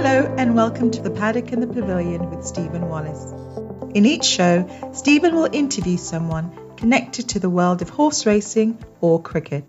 Hello, 0.00 0.32
and 0.38 0.54
welcome 0.54 0.92
to 0.92 1.02
the 1.02 1.10
Paddock 1.10 1.50
and 1.50 1.60
the 1.60 1.66
Pavilion 1.66 2.30
with 2.30 2.46
Stephen 2.46 2.88
Wallace. 2.88 3.32
In 3.96 4.06
each 4.06 4.22
show, 4.22 4.64
Stephen 4.92 5.34
will 5.34 5.48
interview 5.52 5.96
someone 5.96 6.56
connected 6.76 7.30
to 7.30 7.40
the 7.40 7.50
world 7.50 7.82
of 7.82 7.88
horse 7.88 8.24
racing 8.24 8.78
or 9.00 9.20
cricket. 9.20 9.64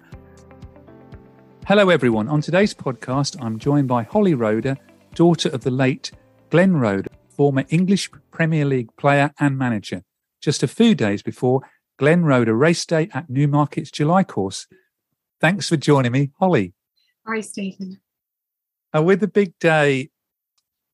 Hello, 1.66 1.90
everyone. 1.90 2.28
On 2.28 2.42
today's 2.42 2.76
podcast, 2.76 3.44
I'm 3.44 3.58
joined 3.58 3.88
by 3.88 4.04
Holly 4.04 4.36
Roeder, 4.36 4.78
daughter 5.16 5.50
of 5.50 5.62
the 5.62 5.72
late 5.72 6.12
Glenn 6.52 6.78
Roeder, 6.78 7.10
former 7.30 7.66
English 7.70 8.12
Premier 8.30 8.66
League 8.66 8.96
player 8.98 9.34
and 9.40 9.58
manager. 9.58 10.04
Just 10.44 10.62
a 10.62 10.68
few 10.68 10.94
days 10.94 11.24
before 11.24 11.62
Glenn 11.98 12.24
Roeder 12.24 12.54
race 12.54 12.86
day 12.86 13.10
at 13.16 13.32
Newmarket's 13.32 13.90
July 13.90 14.24
course. 14.24 14.68
Thanks 15.42 15.68
for 15.68 15.76
joining 15.76 16.12
me, 16.12 16.30
Holly. 16.40 16.76
Hi, 17.26 17.42
Stephen. 17.42 18.00
Uh, 18.96 19.02
with 19.02 19.22
the 19.22 19.28
big 19.28 19.58
day 19.58 20.12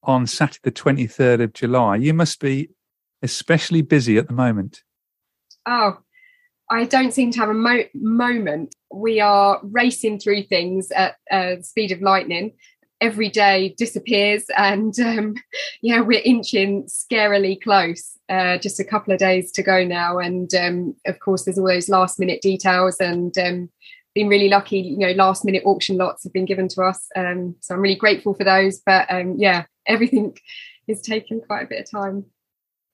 on 0.06 0.28
Saturday, 0.28 0.60
the 0.64 0.72
23rd 0.72 1.44
of 1.44 1.54
July, 1.54 1.98
you 1.98 2.14
must 2.14 2.40
be 2.40 2.70
especially 3.22 3.82
busy 3.82 4.18
at 4.18 4.28
the 4.28 4.34
moment. 4.34 4.84
Oh, 5.66 5.98
I 6.70 6.86
don't 6.86 7.14
seem 7.14 7.32
to 7.32 7.40
have 7.40 7.50
a 7.50 7.54
mo- 7.54 7.90
moment. 7.94 8.76
We 8.92 9.20
are 9.20 9.60
racing 9.64 10.20
through 10.20 10.44
things 10.44 10.92
at 10.92 11.16
uh, 11.32 11.62
speed 11.62 11.92
of 11.92 12.02
lightning. 12.02 12.54
Every 13.02 13.30
day 13.30 13.76
disappears, 13.78 14.46
and 14.58 14.98
um, 15.00 15.36
yeah, 15.82 16.00
we're 16.00 16.22
inching 16.24 16.86
scarily 16.86 17.62
close. 17.62 18.18
Uh, 18.30 18.58
just 18.58 18.80
a 18.80 18.84
couple 18.84 19.14
of 19.14 19.20
days 19.20 19.52
to 19.52 19.62
go 19.62 19.84
now, 19.84 20.18
and 20.18 20.54
um, 20.56 20.96
of 21.06 21.20
course, 21.20 21.44
there's 21.44 21.60
all 21.60 21.68
those 21.68 21.90
last 21.90 22.20
minute 22.20 22.42
details 22.42 22.98
and 23.00 23.38
um, 23.38 23.70
been 24.16 24.30
really 24.30 24.50
lucky. 24.50 24.80
You 24.80 24.98
know, 24.98 25.12
last 25.12 25.46
minute 25.46 25.64
auction 25.66 25.98
lots 25.98 26.24
have 26.24 26.34
been 26.34 26.46
given 26.46 26.68
to 26.70 26.82
us, 26.82 27.06
um, 27.16 27.56
so 27.60 27.76
I'm 27.76 27.82
really 27.82 27.96
grateful 27.96 28.34
for 28.34 28.44
those. 28.44 28.82
But 28.84 29.06
um, 29.12 29.36
yeah, 29.38 29.66
everything 29.86 30.36
is 30.88 31.02
taking 31.02 31.42
quite 31.42 31.64
a 31.64 31.68
bit 31.68 31.82
of 31.82 31.92
time. 31.92 32.26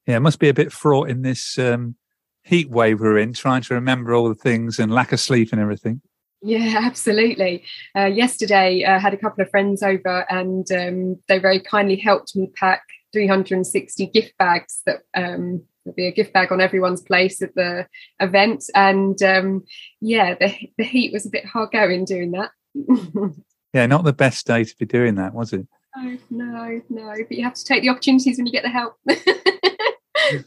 Yeah, 0.07 0.17
it 0.17 0.21
must 0.21 0.39
be 0.39 0.49
a 0.49 0.53
bit 0.53 0.71
fraught 0.71 1.09
in 1.09 1.21
this 1.21 1.57
um, 1.59 1.95
heat 2.43 2.69
wave 2.69 2.99
we're 2.99 3.19
in, 3.19 3.33
trying 3.33 3.61
to 3.61 3.75
remember 3.75 4.13
all 4.13 4.27
the 4.27 4.35
things 4.35 4.79
and 4.79 4.91
lack 4.91 5.11
of 5.11 5.19
sleep 5.19 5.51
and 5.51 5.61
everything. 5.61 6.01
Yeah, 6.41 6.79
absolutely. 6.83 7.63
Uh, 7.95 8.05
yesterday, 8.05 8.83
I 8.83 8.95
uh, 8.95 8.99
had 8.99 9.13
a 9.13 9.17
couple 9.17 9.43
of 9.43 9.49
friends 9.49 9.83
over, 9.83 10.25
and 10.29 10.69
um, 10.71 11.19
they 11.27 11.37
very 11.37 11.59
kindly 11.59 11.97
helped 11.97 12.35
me 12.35 12.51
pack 12.55 12.81
360 13.13 14.07
gift 14.07 14.33
bags 14.37 14.81
that 14.85 15.01
um, 15.13 15.63
there'll 15.83 15.95
be 15.95 16.07
a 16.07 16.11
gift 16.11 16.33
bag 16.33 16.51
on 16.51 16.61
everyone's 16.61 17.01
place 17.01 17.41
at 17.41 17.55
the 17.55 17.87
event. 18.19 18.65
And 18.75 19.21
um, 19.23 19.63
yeah, 19.99 20.35
the, 20.35 20.55
the 20.77 20.83
heat 20.83 21.13
was 21.13 21.25
a 21.25 21.29
bit 21.29 21.45
hard 21.45 21.71
going 21.71 22.05
doing 22.05 22.31
that. 22.31 22.51
yeah, 23.73 23.85
not 23.85 24.03
the 24.03 24.13
best 24.13 24.45
day 24.47 24.63
to 24.63 24.75
be 24.77 24.85
doing 24.85 25.15
that, 25.15 25.33
was 25.33 25.53
it? 25.53 25.67
No, 25.95 26.17
no, 26.29 26.81
no. 26.89 27.15
But 27.27 27.37
you 27.37 27.43
have 27.43 27.55
to 27.55 27.65
take 27.65 27.81
the 27.81 27.89
opportunities 27.89 28.37
when 28.37 28.45
you 28.45 28.51
get 28.51 28.63
the 28.63 28.69
help. 28.69 28.95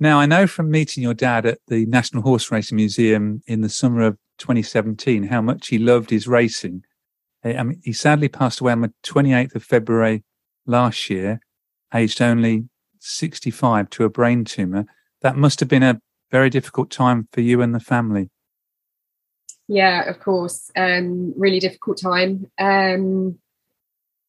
now, 0.00 0.18
I 0.18 0.26
know 0.26 0.46
from 0.46 0.70
meeting 0.70 1.02
your 1.02 1.14
dad 1.14 1.44
at 1.44 1.58
the 1.68 1.84
National 1.86 2.22
Horse 2.22 2.50
Racing 2.50 2.76
Museum 2.76 3.42
in 3.46 3.60
the 3.60 3.68
summer 3.68 4.02
of 4.02 4.16
2017 4.38 5.24
how 5.24 5.42
much 5.42 5.68
he 5.68 5.78
loved 5.78 6.10
his 6.10 6.26
racing. 6.26 6.84
I 7.44 7.62
mean, 7.62 7.80
he 7.82 7.92
sadly 7.92 8.28
passed 8.28 8.60
away 8.60 8.72
on 8.72 8.82
the 8.82 8.92
28th 9.02 9.56
of 9.56 9.64
February 9.64 10.22
last 10.64 11.10
year, 11.10 11.40
aged 11.92 12.22
only 12.22 12.68
65 13.02 13.90
to 13.90 14.04
a 14.04 14.08
brain 14.10 14.44
tumor. 14.44 14.86
That 15.20 15.36
must 15.36 15.60
have 15.60 15.68
been 15.68 15.82
a 15.82 16.00
very 16.30 16.50
difficult 16.50 16.90
time 16.90 17.28
for 17.32 17.40
you 17.40 17.60
and 17.60 17.74
the 17.74 17.80
family. 17.80 18.30
Yeah, 19.68 20.08
of 20.08 20.20
course. 20.20 20.70
Um, 20.76 21.34
really 21.36 21.60
difficult 21.60 21.98
time. 21.98 22.50
Um, 22.58 23.38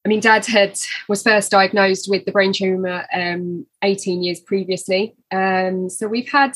I 0.06 0.10
mean, 0.10 0.20
Dad 0.20 0.46
had 0.46 0.78
was 1.08 1.24
first 1.24 1.52
diagnosed 1.52 2.10
with 2.10 2.26
the 2.26 2.32
brain 2.32 2.52
tumor 2.54 3.06
um, 3.14 3.66
18 3.82 4.22
years 4.22 4.42
previously. 4.42 5.16
Um, 5.32 5.90
so 5.90 6.08
we've 6.08 6.30
had 6.30 6.54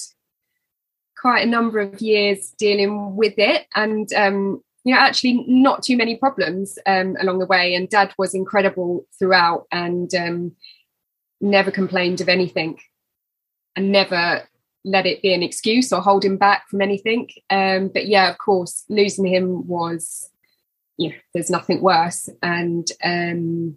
quite 1.18 1.48
a 1.48 1.50
number 1.50 1.80
of 1.80 2.02
years 2.02 2.54
dealing 2.58 3.16
with 3.16 3.34
it, 3.38 3.66
and 3.74 4.12
um, 4.14 4.62
you 4.84 4.94
know, 4.94 5.00
actually 5.00 5.46
not 5.48 5.84
too 5.84 5.98
many 5.98 6.18
problems 6.18 6.78
um, 6.86 7.16
along 7.20 7.40
the 7.40 7.46
way. 7.46 7.74
And 7.74 7.90
Dad 7.90 8.14
was 8.18 8.34
incredible 8.34 9.06
throughout, 9.18 9.66
and 9.72 10.14
um, 10.14 10.52
never 11.42 11.72
complained 11.72 12.22
of 12.22 12.30
anything 12.30 12.80
and 13.76 13.92
never 13.92 14.48
let 14.84 15.06
it 15.06 15.22
be 15.22 15.34
an 15.34 15.44
excuse 15.44 15.92
or 15.92 16.02
hold 16.02 16.24
him 16.24 16.38
back 16.38 16.68
from 16.70 16.82
anything. 16.82 17.30
Um, 17.50 17.90
but 17.90 18.08
yeah, 18.08 18.30
of 18.30 18.38
course, 18.38 18.86
losing 18.90 19.26
him 19.26 19.68
was, 19.68 20.30
yeah, 20.98 21.12
there's 21.34 21.50
nothing 21.50 21.82
worse. 21.82 22.30
And 22.42 22.88
um, 23.04 23.76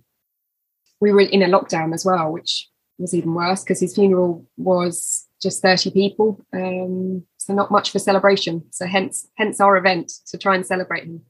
we 1.01 1.13
were 1.13 1.21
in 1.21 1.43
a 1.43 1.47
lockdown 1.47 1.93
as 1.93 2.05
well, 2.05 2.33
which 2.33 2.69
was 2.99 3.15
even 3.15 3.35
worse 3.35 3.63
because 3.63 3.81
his 3.81 3.95
funeral 3.95 4.47
was 4.57 5.27
just 5.43 5.63
30 5.63 5.91
people. 5.91 6.45
Um, 6.53 7.25
so 7.39 7.55
not 7.55 7.71
much 7.71 7.91
for 7.91 7.99
celebration. 7.99 8.65
So 8.71 8.87
hence, 8.87 9.27
hence 9.37 9.61
our 9.61 9.77
event 9.77 10.13
to 10.27 10.39
try 10.39 10.55
and 10.55 10.65
celebrate 10.65 11.05
him. 11.05 11.23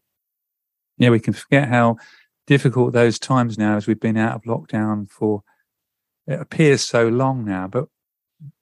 Yeah, 0.98 1.10
we 1.10 1.20
can 1.20 1.32
forget 1.32 1.68
how 1.68 1.96
difficult 2.46 2.92
those 2.92 3.18
times 3.18 3.56
now 3.56 3.76
as 3.76 3.86
we've 3.86 4.00
been 4.00 4.16
out 4.16 4.34
of 4.34 4.42
lockdown 4.42 5.08
for 5.08 5.42
it 6.30 6.40
appears 6.40 6.82
so 6.82 7.08
long 7.08 7.44
now. 7.44 7.66
But 7.66 7.88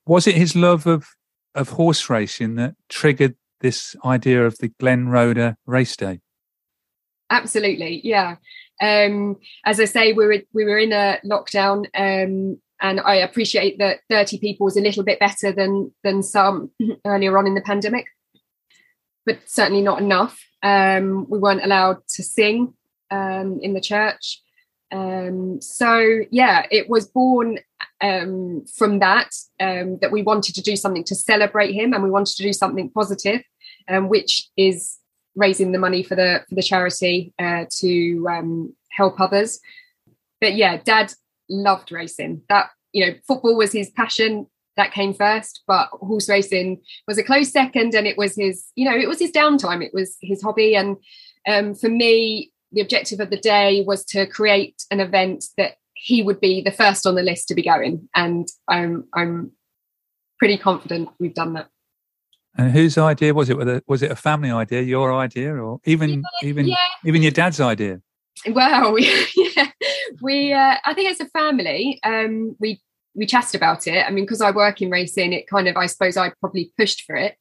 was 0.06 0.26
it 0.26 0.34
his 0.34 0.56
love 0.56 0.86
of 0.86 1.06
of 1.54 1.70
horse 1.70 2.08
racing 2.08 2.54
that 2.54 2.74
triggered 2.88 3.34
this 3.60 3.96
idea 4.04 4.46
of 4.46 4.58
the 4.58 4.68
Glenn 4.80 5.08
Roeder 5.08 5.56
race 5.66 5.96
day? 5.96 6.20
Absolutely, 7.30 8.00
yeah. 8.04 8.36
Um, 8.80 9.36
as 9.64 9.80
I 9.80 9.84
say, 9.84 10.12
we 10.12 10.26
were 10.26 10.42
we 10.54 10.64
were 10.64 10.78
in 10.78 10.92
a 10.92 11.18
lockdown, 11.24 11.86
um, 11.94 12.60
and 12.80 13.00
I 13.00 13.16
appreciate 13.16 13.78
that 13.78 14.00
thirty 14.08 14.38
people 14.38 14.64
was 14.64 14.76
a 14.76 14.82
little 14.82 15.04
bit 15.04 15.20
better 15.20 15.52
than 15.52 15.92
than 16.04 16.22
some 16.22 16.70
earlier 17.04 17.36
on 17.36 17.46
in 17.46 17.54
the 17.54 17.60
pandemic, 17.60 18.06
but 19.26 19.38
certainly 19.46 19.82
not 19.82 20.00
enough. 20.00 20.40
Um, 20.62 21.26
we 21.28 21.38
weren't 21.38 21.64
allowed 21.64 21.98
to 22.14 22.22
sing 22.22 22.74
um, 23.10 23.58
in 23.62 23.74
the 23.74 23.80
church. 23.80 24.42
Um, 24.90 25.60
so 25.60 26.20
yeah, 26.30 26.66
it 26.70 26.88
was 26.88 27.06
born 27.06 27.58
um, 28.00 28.64
from 28.76 29.00
that 29.00 29.34
um, 29.60 29.98
that 30.00 30.12
we 30.12 30.22
wanted 30.22 30.54
to 30.54 30.62
do 30.62 30.76
something 30.76 31.04
to 31.04 31.14
celebrate 31.14 31.72
him, 31.72 31.92
and 31.92 32.02
we 32.02 32.10
wanted 32.10 32.36
to 32.36 32.42
do 32.42 32.52
something 32.52 32.90
positive, 32.90 33.42
um, 33.88 34.08
which 34.08 34.48
is 34.56 34.98
raising 35.36 35.72
the 35.72 35.78
money 35.78 36.02
for 36.02 36.16
the 36.16 36.44
for 36.48 36.54
the 36.54 36.62
charity 36.62 37.32
uh, 37.38 37.64
to 37.80 38.26
um, 38.30 38.74
help 38.90 39.20
others. 39.20 39.60
but 40.40 40.54
yeah, 40.54 40.78
dad 40.78 41.12
loved 41.48 41.92
racing. 41.92 42.42
That, 42.48 42.70
you 42.92 43.06
know, 43.06 43.14
football 43.26 43.56
was 43.56 43.72
his 43.72 43.90
passion. 43.90 44.46
That 44.76 44.92
came 44.92 45.12
first, 45.12 45.64
but 45.66 45.88
horse 45.88 46.28
racing 46.28 46.80
was 47.08 47.18
a 47.18 47.24
close 47.24 47.50
second, 47.50 47.94
and 47.94 48.06
it 48.06 48.16
was 48.16 48.36
his, 48.36 48.66
you 48.76 48.88
know, 48.88 48.96
it 48.96 49.08
was 49.08 49.18
his 49.18 49.32
downtime. 49.32 49.84
It 49.84 49.92
was 49.92 50.16
his 50.22 50.40
hobby, 50.40 50.76
and 50.76 50.96
um, 51.48 51.74
for 51.74 51.88
me, 51.88 52.52
the 52.72 52.80
objective 52.80 53.20
of 53.20 53.30
the 53.30 53.36
day 53.36 53.82
was 53.86 54.04
to 54.06 54.26
create 54.26 54.82
an 54.90 55.00
event 55.00 55.44
that 55.56 55.76
he 55.94 56.22
would 56.22 56.40
be 56.40 56.62
the 56.62 56.70
first 56.70 57.06
on 57.06 57.14
the 57.14 57.22
list 57.22 57.48
to 57.48 57.54
be 57.54 57.62
going, 57.62 58.08
and 58.14 58.48
I'm 58.68 59.04
I'm 59.14 59.52
pretty 60.38 60.58
confident 60.58 61.08
we've 61.18 61.34
done 61.34 61.54
that. 61.54 61.68
And 62.56 62.72
whose 62.72 62.98
idea 62.98 63.34
was 63.34 63.50
it? 63.50 63.84
Was 63.86 64.02
it 64.02 64.10
a 64.10 64.16
family 64.16 64.50
idea, 64.50 64.82
your 64.82 65.12
idea, 65.14 65.54
or 65.54 65.80
even 65.84 66.10
yeah, 66.10 66.48
even 66.48 66.66
yeah. 66.66 66.76
even 67.04 67.22
your 67.22 67.30
dad's 67.30 67.60
idea? 67.60 68.00
Well, 68.46 68.98
yeah, 69.36 69.70
we. 70.20 70.52
Uh, 70.52 70.76
I 70.84 70.94
think 70.94 71.10
it's 71.10 71.20
a 71.20 71.26
family. 71.26 72.00
Um, 72.02 72.56
we 72.58 72.80
we 73.14 73.26
chatted 73.26 73.56
about 73.56 73.86
it. 73.86 74.04
I 74.06 74.10
mean, 74.10 74.24
because 74.24 74.40
I 74.40 74.50
work 74.50 74.80
in 74.80 74.90
racing, 74.90 75.32
it 75.32 75.48
kind 75.48 75.68
of, 75.68 75.76
I 75.76 75.86
suppose, 75.86 76.16
I 76.16 76.32
probably 76.40 76.72
pushed 76.78 77.02
for 77.02 77.16
it. 77.16 77.36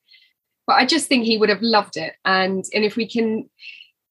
But 0.65 0.77
I 0.77 0.85
just 0.85 1.07
think 1.07 1.23
he 1.23 1.37
would 1.37 1.49
have 1.49 1.61
loved 1.61 1.97
it. 1.97 2.13
And 2.25 2.65
and 2.73 2.83
if 2.83 2.95
we 2.95 3.07
can, 3.07 3.49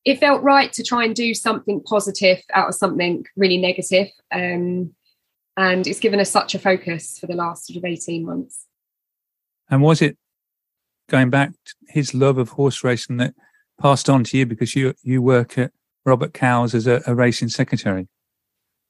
it 0.07 0.21
felt 0.21 0.43
right 0.43 0.73
to 0.73 0.85
try 0.85 1.05
and 1.05 1.15
do 1.15 1.35
something 1.35 1.83
positive 1.83 2.39
out 2.55 2.69
of 2.69 2.75
something 2.77 3.27
really 3.37 3.59
negative. 3.59 4.07
Um, 4.33 4.95
and 5.57 5.87
it's 5.87 5.99
given 5.99 6.21
us 6.21 6.31
such 6.31 6.55
a 6.55 6.61
focus 6.61 7.19
for 7.19 7.27
the 7.27 7.35
last 7.35 7.67
sort 7.67 7.77
of 7.77 7.85
eighteen 7.85 8.25
months. 8.25 8.67
And 9.69 9.83
was 9.83 10.01
it 10.01 10.17
going 11.11 11.29
back 11.29 11.51
to 11.51 11.75
his 11.89 12.15
love 12.15 12.39
of 12.39 12.51
horse 12.51 12.85
racing 12.85 13.17
that 13.19 13.35
passed 13.81 14.09
on 14.09 14.23
to 14.25 14.39
you 14.39 14.47
because 14.47 14.77
you 14.77 14.95
you 15.03 15.21
work 15.21 15.59
at 15.59 15.73
Robert 16.05 16.33
Cowell 16.33 16.65
as 16.65 16.87
a, 16.87 17.03
a 17.07 17.15
racing 17.15 17.49
secretary? 17.49 18.07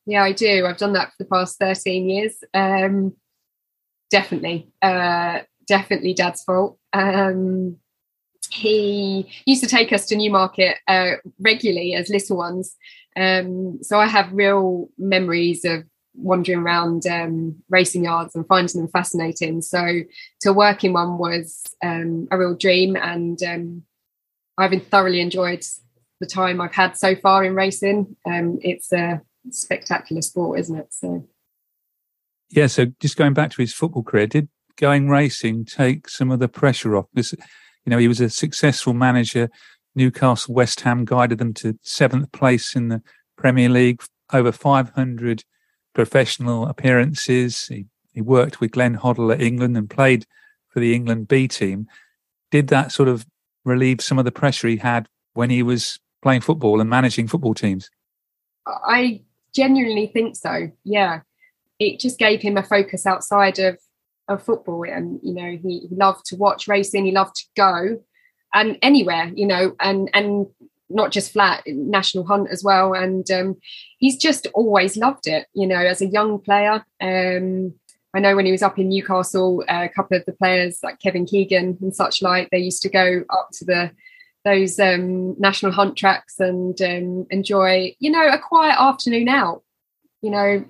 Yeah, 0.04 0.22
I 0.22 0.32
do. 0.32 0.66
I've 0.66 0.76
done 0.76 0.92
that 0.92 1.08
for 1.08 1.24
the 1.24 1.28
past 1.28 1.58
13 1.58 2.08
years. 2.08 2.44
Um, 2.52 3.14
definitely, 4.10 4.68
uh, 4.82 5.40
definitely 5.66 6.14
dad's 6.14 6.44
fault. 6.44 6.78
Um, 6.92 7.78
he 8.50 9.26
used 9.46 9.62
to 9.62 9.68
take 9.68 9.92
us 9.92 10.06
to 10.06 10.16
Newmarket 10.16 10.76
uh, 10.88 11.12
regularly 11.38 11.94
as 11.94 12.08
little 12.08 12.36
ones. 12.36 12.76
Um, 13.16 13.78
so 13.82 13.98
I 13.98 14.06
have 14.06 14.32
real 14.32 14.88
memories 14.98 15.64
of 15.64 15.84
wandering 16.14 16.60
around 16.60 17.06
um, 17.06 17.56
racing 17.68 18.04
yards 18.04 18.34
and 18.34 18.46
finding 18.46 18.80
them 18.80 18.90
fascinating. 18.90 19.62
So 19.62 20.00
to 20.40 20.52
work 20.52 20.84
in 20.84 20.92
one 20.92 21.18
was 21.18 21.62
um, 21.82 22.28
a 22.30 22.38
real 22.38 22.54
dream, 22.54 22.96
and 22.96 23.42
um, 23.42 23.82
I've 24.58 24.82
thoroughly 24.84 25.20
enjoyed 25.20 25.64
the 26.20 26.26
time 26.26 26.60
I've 26.60 26.74
had 26.74 26.96
so 26.96 27.14
far 27.14 27.44
in 27.44 27.54
racing. 27.54 28.16
Um, 28.26 28.58
it's 28.62 28.92
a 28.92 29.20
spectacular 29.50 30.22
sport, 30.22 30.60
isn't 30.60 30.76
it? 30.76 30.88
So 30.90 31.26
yeah. 32.50 32.66
So 32.66 32.86
just 33.00 33.16
going 33.16 33.34
back 33.34 33.50
to 33.50 33.62
his 33.62 33.74
football 33.74 34.02
career, 34.02 34.26
did 34.26 34.48
going 34.76 35.08
racing 35.08 35.64
take 35.64 36.08
some 36.08 36.30
of 36.30 36.38
the 36.38 36.48
pressure 36.48 36.96
off? 36.96 37.06
Because 37.14 37.34
you 37.86 37.90
know 37.90 37.98
he 37.98 38.08
was 38.08 38.20
a 38.20 38.28
successful 38.28 38.92
manager. 38.92 39.48
Newcastle, 39.94 40.54
West 40.54 40.80
Ham 40.80 41.06
guided 41.06 41.38
them 41.38 41.54
to 41.54 41.78
seventh 41.82 42.30
place 42.32 42.76
in 42.76 42.88
the 42.88 43.02
Premier 43.36 43.70
League, 43.70 44.02
over 44.32 44.52
500 44.52 45.44
professional 45.94 46.66
appearances. 46.66 47.66
He, 47.66 47.86
he 48.12 48.20
worked 48.20 48.60
with 48.60 48.72
Glenn 48.72 48.98
Hoddle 48.98 49.32
at 49.32 49.40
England 49.40 49.76
and 49.76 49.88
played 49.88 50.26
for 50.68 50.80
the 50.80 50.94
England 50.94 51.28
B 51.28 51.48
team. 51.48 51.86
Did 52.50 52.68
that 52.68 52.92
sort 52.92 53.08
of 53.08 53.24
relieve 53.64 54.02
some 54.02 54.18
of 54.18 54.26
the 54.26 54.32
pressure 54.32 54.68
he 54.68 54.76
had 54.76 55.08
when 55.32 55.48
he 55.48 55.62
was 55.62 55.98
playing 56.22 56.42
football 56.42 56.80
and 56.80 56.90
managing 56.90 57.28
football 57.28 57.54
teams? 57.54 57.88
I 58.66 59.22
genuinely 59.54 60.08
think 60.08 60.36
so. 60.36 60.70
Yeah. 60.84 61.20
It 61.78 62.00
just 62.00 62.18
gave 62.18 62.42
him 62.42 62.56
a 62.56 62.62
focus 62.62 63.06
outside 63.06 63.58
of, 63.58 63.78
of 64.28 64.42
football. 64.42 64.84
And, 64.84 65.20
you 65.22 65.34
know, 65.34 65.58
he, 65.62 65.86
he 65.88 65.94
loved 65.94 66.26
to 66.26 66.36
watch 66.36 66.68
racing, 66.68 67.04
he 67.04 67.12
loved 67.12 67.36
to 67.36 67.44
go 67.56 68.00
and 68.54 68.78
anywhere, 68.82 69.30
you 69.34 69.46
know, 69.46 69.74
and, 69.80 70.10
and 70.14 70.46
not 70.88 71.10
just 71.10 71.32
flat 71.32 71.62
national 71.66 72.24
hunt 72.24 72.48
as 72.50 72.62
well 72.62 72.94
and 72.94 73.30
um, 73.30 73.56
he's 73.98 74.16
just 74.16 74.46
always 74.54 74.96
loved 74.96 75.26
it 75.26 75.46
you 75.52 75.66
know 75.66 75.76
as 75.78 76.00
a 76.00 76.06
young 76.06 76.38
player 76.38 76.84
um, 77.00 77.74
i 78.14 78.20
know 78.20 78.36
when 78.36 78.46
he 78.46 78.52
was 78.52 78.62
up 78.62 78.78
in 78.78 78.88
newcastle 78.88 79.64
uh, 79.68 79.82
a 79.84 79.88
couple 79.88 80.16
of 80.16 80.24
the 80.26 80.32
players 80.32 80.78
like 80.82 81.00
kevin 81.00 81.26
keegan 81.26 81.76
and 81.80 81.94
such 81.94 82.22
like 82.22 82.48
they 82.50 82.58
used 82.58 82.82
to 82.82 82.88
go 82.88 83.24
up 83.30 83.48
to 83.52 83.64
the 83.64 83.90
those 84.44 84.78
um, 84.78 85.38
national 85.40 85.72
hunt 85.72 85.96
tracks 85.96 86.38
and 86.38 86.80
um, 86.80 87.26
enjoy 87.30 87.94
you 87.98 88.10
know 88.10 88.28
a 88.28 88.38
quiet 88.38 88.76
afternoon 88.78 89.28
out 89.28 89.62
you 90.22 90.30
know 90.30 90.64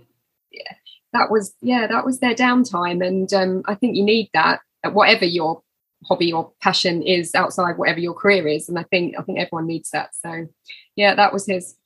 that 1.12 1.30
was 1.30 1.54
yeah 1.60 1.86
that 1.86 2.04
was 2.04 2.20
their 2.20 2.34
downtime. 2.34 3.06
And 3.06 3.32
um, 3.32 3.62
i 3.66 3.74
think 3.74 3.96
you 3.96 4.04
need 4.04 4.30
that 4.32 4.60
whatever 4.84 5.24
your 5.24 5.62
hobby 6.04 6.32
or 6.32 6.52
passion 6.60 7.02
is 7.02 7.34
outside 7.34 7.78
whatever 7.78 8.00
your 8.00 8.14
career 8.14 8.46
is. 8.46 8.68
And 8.68 8.78
i 8.78 8.82
think 8.84 9.14
i 9.18 9.22
think 9.22 9.38
everyone 9.38 9.66
needs 9.66 9.90
that. 9.90 10.10
So 10.14 10.46
yeah 10.94 11.14
that 11.14 11.32
was 11.32 11.46
his. 11.46 11.76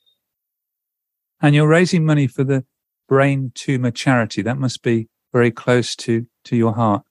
And 1.43 1.55
you're 1.55 1.69
raising 1.69 2.05
money 2.05 2.27
for 2.27 2.45
the 2.45 2.65
brain 3.09 3.53
tumor 3.55 3.91
charity. 3.91 4.43
That 4.43 4.59
must 4.59 4.83
be 4.83 5.09
very 5.33 5.51
close 5.51 5.97
to 5.97 6.27
to 6.45 6.57
your 6.57 6.73
heart. 6.73 7.03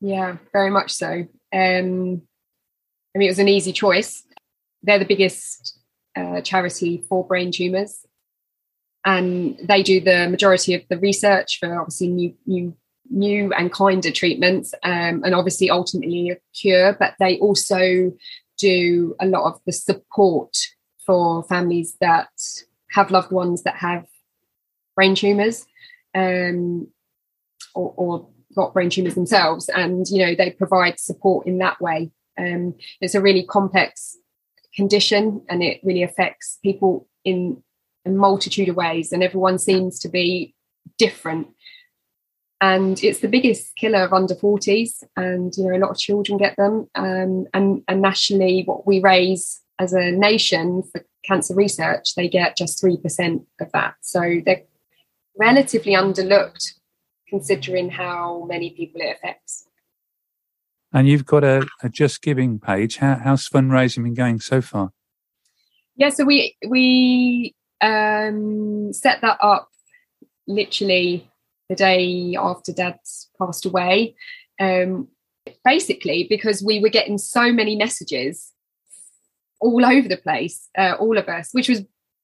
Yeah 0.00 0.36
very 0.52 0.70
much 0.70 0.90
so. 0.90 1.26
Um 1.52 2.22
i 3.14 3.18
mean 3.18 3.26
it 3.28 3.30
was 3.30 3.38
an 3.38 3.48
easy 3.48 3.72
choice. 3.72 4.24
They're 4.82 4.98
the 4.98 5.04
biggest 5.04 5.78
uh, 6.16 6.40
charity 6.42 7.04
for 7.08 7.24
brain 7.26 7.52
tumors 7.52 8.04
and 9.04 9.58
they 9.62 9.82
do 9.82 10.00
the 10.00 10.28
majority 10.28 10.74
of 10.74 10.82
the 10.88 10.98
research 10.98 11.58
for 11.58 11.80
obviously 11.80 12.08
new 12.08 12.34
new 12.46 12.76
new 13.10 13.52
and 13.52 13.72
kinder 13.72 14.10
treatments 14.10 14.74
um, 14.82 15.22
and 15.24 15.34
obviously 15.34 15.70
ultimately 15.70 16.30
a 16.30 16.36
cure, 16.54 16.96
but 16.98 17.14
they 17.20 17.38
also 17.38 18.12
do 18.58 19.14
a 19.20 19.26
lot 19.26 19.44
of 19.44 19.60
the 19.66 19.72
support 19.72 20.56
for 21.04 21.42
families 21.44 21.96
that 22.00 22.30
have 22.90 23.10
loved 23.10 23.30
ones 23.30 23.62
that 23.64 23.76
have 23.76 24.06
brain 24.94 25.14
tumors 25.14 25.66
um, 26.14 26.86
or, 27.74 27.92
or 27.96 28.28
got 28.54 28.72
brain 28.72 28.90
tumors 28.90 29.14
themselves. 29.14 29.68
And, 29.68 30.06
you 30.08 30.24
know, 30.24 30.34
they 30.34 30.50
provide 30.50 30.98
support 30.98 31.46
in 31.46 31.58
that 31.58 31.80
way. 31.80 32.10
Um, 32.38 32.74
it's 33.00 33.14
a 33.14 33.20
really 33.20 33.44
complex 33.44 34.16
condition 34.74 35.42
and 35.48 35.62
it 35.62 35.80
really 35.82 36.02
affects 36.02 36.58
people 36.62 37.08
in 37.24 37.62
a 38.04 38.10
multitude 38.10 38.68
of 38.68 38.76
ways 38.76 39.12
and 39.12 39.22
everyone 39.22 39.58
seems 39.58 39.98
to 40.00 40.08
be 40.08 40.54
different. 40.98 41.48
And 42.60 43.02
it's 43.02 43.20
the 43.20 43.28
biggest 43.28 43.74
killer 43.76 44.04
of 44.04 44.12
under 44.12 44.34
40s 44.34 45.02
and 45.16 45.52
you 45.56 45.64
know 45.64 45.76
a 45.76 45.80
lot 45.80 45.90
of 45.90 45.98
children 45.98 46.38
get 46.38 46.56
them. 46.56 46.88
Um, 46.94 47.46
and, 47.52 47.82
and 47.88 48.02
nationally 48.02 48.62
what 48.64 48.86
we 48.86 49.00
raise 49.00 49.60
as 49.78 49.92
a 49.92 50.12
nation 50.12 50.82
for 50.92 51.04
cancer 51.24 51.54
research 51.54 52.14
they 52.14 52.28
get 52.28 52.56
just 52.56 52.82
3% 52.82 53.44
of 53.60 53.72
that. 53.72 53.94
So 54.00 54.40
they're 54.44 54.62
relatively 55.38 55.92
underlooked 55.92 56.74
considering 57.28 57.90
how 57.90 58.44
many 58.48 58.70
people 58.70 59.00
it 59.00 59.16
affects. 59.16 59.66
And 60.92 61.08
you've 61.08 61.24
got 61.24 61.42
a, 61.42 61.66
a 61.82 61.88
just 61.88 62.20
giving 62.20 62.60
page. 62.60 62.98
How, 62.98 63.14
how's 63.14 63.48
fundraising 63.48 64.04
been 64.04 64.14
going 64.14 64.40
so 64.40 64.60
far? 64.60 64.92
Yeah 65.96 66.10
so 66.10 66.24
we 66.24 66.56
we 66.68 67.54
um, 67.82 68.92
set 68.92 69.20
that 69.20 69.38
up 69.42 69.68
literally 70.46 71.30
the 71.68 71.74
day 71.74 72.36
after 72.38 72.72
dad's 72.72 73.30
passed 73.38 73.66
away. 73.66 74.14
Um, 74.60 75.08
basically, 75.64 76.26
because 76.28 76.62
we 76.62 76.80
were 76.80 76.88
getting 76.88 77.18
so 77.18 77.52
many 77.52 77.76
messages 77.76 78.52
all 79.60 79.84
over 79.84 80.08
the 80.08 80.16
place, 80.16 80.68
uh, 80.76 80.94
all 80.98 81.18
of 81.18 81.28
us, 81.28 81.50
which 81.52 81.68
was 81.68 81.82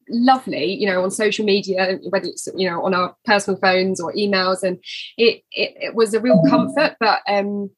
lovely, 0.09 0.73
you 0.73 0.87
know, 0.87 1.03
on 1.03 1.11
social 1.11 1.45
media, 1.45 1.99
whether 2.11 2.27
it's, 2.27 2.49
you 2.57 2.69
know, 2.69 2.85
on 2.85 2.95
our 2.95 3.17
personal 3.25 3.59
phones 3.61 4.01
or 4.01 4.13
emails. 4.15 4.63
And 4.63 4.79
it, 5.17 5.43
it, 5.53 5.75
it 5.77 5.95
was 5.95 6.15
a 6.15 6.21
real 6.21 6.43
comfort, 6.49 6.97
but 7.01 7.21
um, 7.29 7.71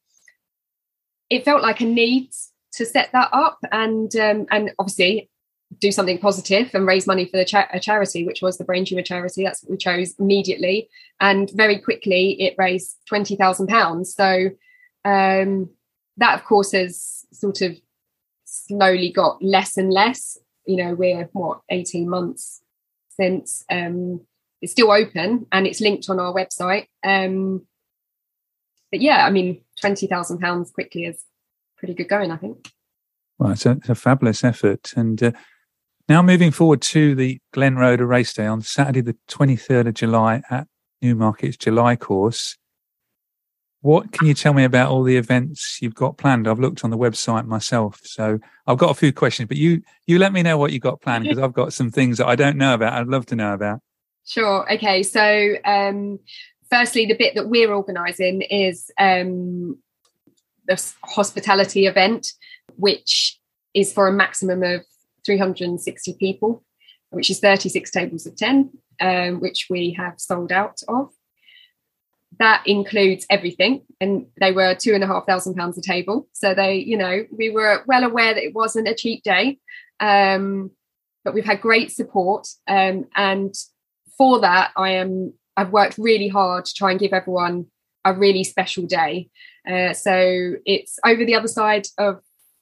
it 1.29 1.45
felt 1.45 1.63
like 1.63 1.81
a 1.81 1.85
need 1.85 2.31
to 2.75 2.87
set 2.87 3.11
that 3.13 3.31
up. 3.33 3.59
And, 3.71 4.15
um, 4.17 4.47
and 4.51 4.73
obviously 4.79 5.31
do 5.79 5.93
something 5.93 6.19
positive 6.19 6.71
and 6.75 6.87
raise 6.87 7.07
money 7.07 7.25
for 7.25 7.37
the 7.37 7.45
cha- 7.45 7.69
a 7.73 7.81
charity, 7.81 8.27
which 8.27 8.43
was 8.43 8.59
the 8.59 8.65
brain 8.65 8.85
tumor 8.85 9.03
charity. 9.03 9.45
That's 9.45 9.63
what 9.63 9.71
we 9.71 9.77
chose 9.77 10.15
immediately, 10.19 10.89
and 11.21 11.51
very 11.55 11.79
quickly 11.79 12.41
it 12.41 12.55
raised 12.59 12.97
twenty 13.07 13.37
thousand 13.37 13.69
pounds. 13.69 14.15
So 14.15 14.51
um, 15.05 15.71
that, 16.17 16.35
of 16.35 16.45
course, 16.45 16.73
has 16.73 17.25
sort 17.33 17.63
of 17.63 17.79
slowly 18.45 19.13
got 19.13 19.43
less 19.43 19.77
and 19.77 19.93
less. 19.93 20.37
You 20.67 20.77
know, 20.77 20.95
we're 20.95 21.29
what 21.33 21.61
eighteen 21.71 22.09
months 22.09 22.63
since. 23.09 23.65
Um, 23.71 24.23
it's 24.63 24.73
still 24.73 24.91
open 24.91 25.47
and 25.53 25.67
it's 25.67 25.81
linked 25.81 26.11
on 26.11 26.21
our 26.21 26.35
website. 26.35 26.87
Um, 27.03 27.63
but 28.91 29.01
yeah, 29.01 29.25
I 29.25 29.31
mean, 29.31 29.63
twenty 29.81 30.07
thousand 30.07 30.41
pounds 30.41 30.71
quickly 30.71 31.05
is 31.05 31.25
pretty 31.79 31.95
good 31.95 32.09
going, 32.09 32.31
I 32.31 32.37
think. 32.37 32.71
Well, 33.39 33.53
it's 33.53 33.65
a, 33.65 33.71
it's 33.71 33.89
a 33.89 33.95
fabulous 33.95 34.45
effort, 34.45 34.93
and 34.97 35.23
uh, 35.23 35.33
Now 36.11 36.23
moving 36.23 36.51
forward 36.51 36.83
to 36.83 37.15
the 37.15 37.39
Glenn 37.53 37.77
Roeder 37.77 38.05
Race 38.05 38.33
Day 38.35 38.45
on 38.45 38.63
Saturday, 38.63 39.01
the 39.01 39.17
23rd 39.29 39.87
of 39.87 39.95
July 39.95 40.43
at 40.51 40.67
Newmarket's 41.01 41.57
July 41.57 41.95
course. 41.95 42.57
What 43.83 44.11
can 44.11 44.27
you 44.27 44.35
tell 44.35 44.53
me 44.53 44.65
about 44.65 44.91
all 44.91 45.05
the 45.05 45.17
events 45.17 45.79
you've 45.81 45.95
got 45.95 46.19
planned? 46.19 46.49
I've 46.49 46.59
looked 46.59 46.83
on 46.83 46.91
the 46.91 46.99
website 46.99 47.47
myself, 47.47 48.01
so 48.03 48.41
I've 48.67 48.77
got 48.77 48.91
a 48.91 48.95
few 48.95 49.13
questions, 49.13 49.47
but 49.47 49.57
you 49.57 49.83
you 50.09 50.19
let 50.19 50.33
me 50.33 50.43
know 50.43 50.59
what 50.59 50.73
you 50.73 50.81
got 50.81 51.01
planned 51.01 51.23
because 51.23 51.39
I've 51.39 51.53
got 51.53 51.73
some 51.73 51.93
things 51.93 52.19
that 52.19 52.27
I 52.27 52.35
don't 52.35 52.57
know 52.57 52.75
about. 52.75 52.95
I'd 52.95 53.07
love 53.07 53.27
to 53.27 53.37
know 53.37 53.55
about. 53.55 53.79
Sure. 54.27 54.69
Okay. 54.73 55.05
So, 55.05 55.55
um, 55.65 56.19
firstly, 56.71 57.07
the 57.07 57.15
bit 57.15 57.37
that 57.37 57.49
we're 57.49 57.73
organising 57.73 58.43
is 58.43 58.91
um, 58.99 59.79
the 60.67 60.93
hospitality 61.05 61.87
event, 61.87 62.33
which 62.75 63.39
is 63.75 63.93
for 63.93 64.09
a 64.09 64.13
maximum 64.13 64.65
of 64.65 64.85
360 65.25 66.15
people, 66.15 66.65
which 67.11 67.31
is 67.31 67.41
36 67.41 67.91
tables 67.91 68.27
of 68.27 68.37
10, 68.37 68.71
um, 69.01 69.41
which 69.41 69.67
we 69.71 69.93
have 69.99 70.15
sold 70.19 70.53
out 70.53 70.81
of. 70.89 71.11
That 72.39 72.63
includes 72.67 73.27
everything 73.29 73.83
and 74.01 74.27
they 74.41 74.53
were 74.53 74.75
two 74.75 74.95
and 74.95 75.05
a 75.05 75.07
half 75.07 75.27
thousand 75.27 75.57
pounds 75.57 75.77
a 75.77 75.83
table. 75.83 76.29
So 76.33 76.55
they 76.55 76.77
you 76.77 76.97
know 76.97 77.25
we 77.31 77.51
were 77.51 77.85
well 77.87 78.05
aware 78.05 78.33
that 78.33 78.43
it 78.43 78.55
wasn't 78.55 78.89
a 78.89 78.95
cheap 78.95 79.23
day 79.23 79.59
um, 79.99 80.71
but 81.23 81.35
we've 81.35 81.45
had 81.45 81.61
great 81.61 81.91
support 81.91 82.49
um, 82.67 83.05
and 83.15 83.55
for 84.17 84.41
that 84.41 84.71
i 84.77 84.91
am 84.91 85.35
i've 85.57 85.71
worked 85.71 85.99
really 85.99 86.29
hard 86.29 86.65
to 86.65 86.75
try 86.75 86.91
and 86.91 87.01
give 87.01 87.13
everyone 87.13 87.67
a 88.05 88.15
really 88.15 88.45
special 88.45 88.87
day. 88.87 89.29
Uh, 89.69 89.93
so 89.93 90.55
it's 90.65 90.99
over 91.05 91.25
the 91.25 91.35
other 91.35 91.49
side 91.49 91.87
of 91.99 92.21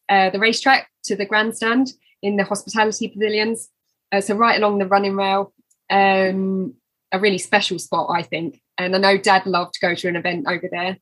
uh, 0.09 0.31
the 0.31 0.39
racetrack 0.39 0.89
to 1.05 1.17
the 1.17 1.27
grandstand 1.27 1.89
in 2.23 2.37
the 2.37 2.45
hospitality 2.45 3.09
pavilions 3.09 3.69
uh, 4.13 4.21
so 4.21 4.35
right 4.35 4.59
along 4.59 4.79
the 4.79 4.87
running 4.87 5.17
rail 5.17 5.53
um, 5.91 6.75
a 7.13 7.19
really 7.19 7.39
special 7.39 7.79
spot 7.79 8.09
i 8.11 8.23
think 8.23 8.61
and 8.79 8.95
I 8.95 8.99
know 8.99 9.19
Dad 9.19 9.45
loved 9.47 9.75
to 9.75 9.81
go 9.81 9.95
to 9.95 10.09
an 10.09 10.17
event 10.17 10.47
over 10.49 10.69
there. 10.71 10.99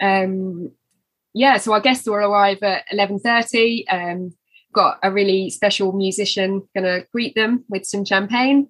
Um, 0.00 0.72
yeah, 1.34 1.58
so 1.58 1.72
our 1.72 1.80
guests 1.80 2.06
will 2.06 2.14
arrive 2.14 2.62
at 2.62 2.84
eleven 2.90 3.20
thirty. 3.20 3.86
Um, 3.88 4.32
got 4.72 4.98
a 5.02 5.12
really 5.12 5.50
special 5.50 5.92
musician 5.92 6.62
going 6.74 6.84
to 6.84 7.06
greet 7.12 7.34
them 7.34 7.64
with 7.68 7.84
some 7.84 8.04
champagne, 8.04 8.68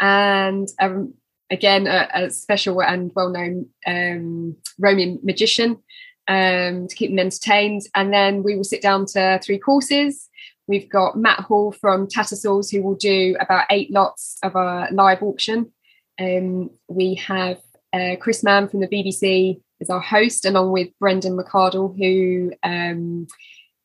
and 0.00 0.68
um, 0.80 1.14
again 1.50 1.86
a, 1.86 2.08
a, 2.14 2.30
special 2.30 2.82
and 2.82 3.10
well-known 3.14 3.68
um, 3.86 4.56
Roman 4.78 5.18
magician 5.22 5.82
um, 6.28 6.86
to 6.88 6.94
keep 6.94 7.10
them 7.10 7.18
entertained. 7.18 7.82
And 7.94 8.12
then 8.12 8.42
we 8.42 8.56
will 8.56 8.64
sit 8.64 8.80
down 8.80 9.06
to 9.06 9.40
three 9.42 9.58
courses. 9.58 10.27
We've 10.68 10.88
got 10.88 11.16
Matt 11.16 11.40
Hall 11.40 11.72
from 11.72 12.06
Tattersalls 12.06 12.70
who 12.70 12.82
will 12.82 12.94
do 12.94 13.36
about 13.40 13.64
eight 13.70 13.90
lots 13.90 14.36
of 14.42 14.54
our 14.54 14.90
live 14.92 15.22
auction. 15.22 15.72
Um, 16.20 16.70
we 16.88 17.14
have 17.14 17.58
uh, 17.94 18.16
Chris 18.20 18.44
Mann 18.44 18.68
from 18.68 18.80
the 18.80 18.88
BBC 18.88 19.62
as 19.80 19.88
our 19.88 20.00
host, 20.00 20.44
along 20.44 20.72
with 20.72 20.88
Brendan 21.00 21.38
McCardle, 21.38 21.96
who 21.96 22.52
um, 22.62 23.26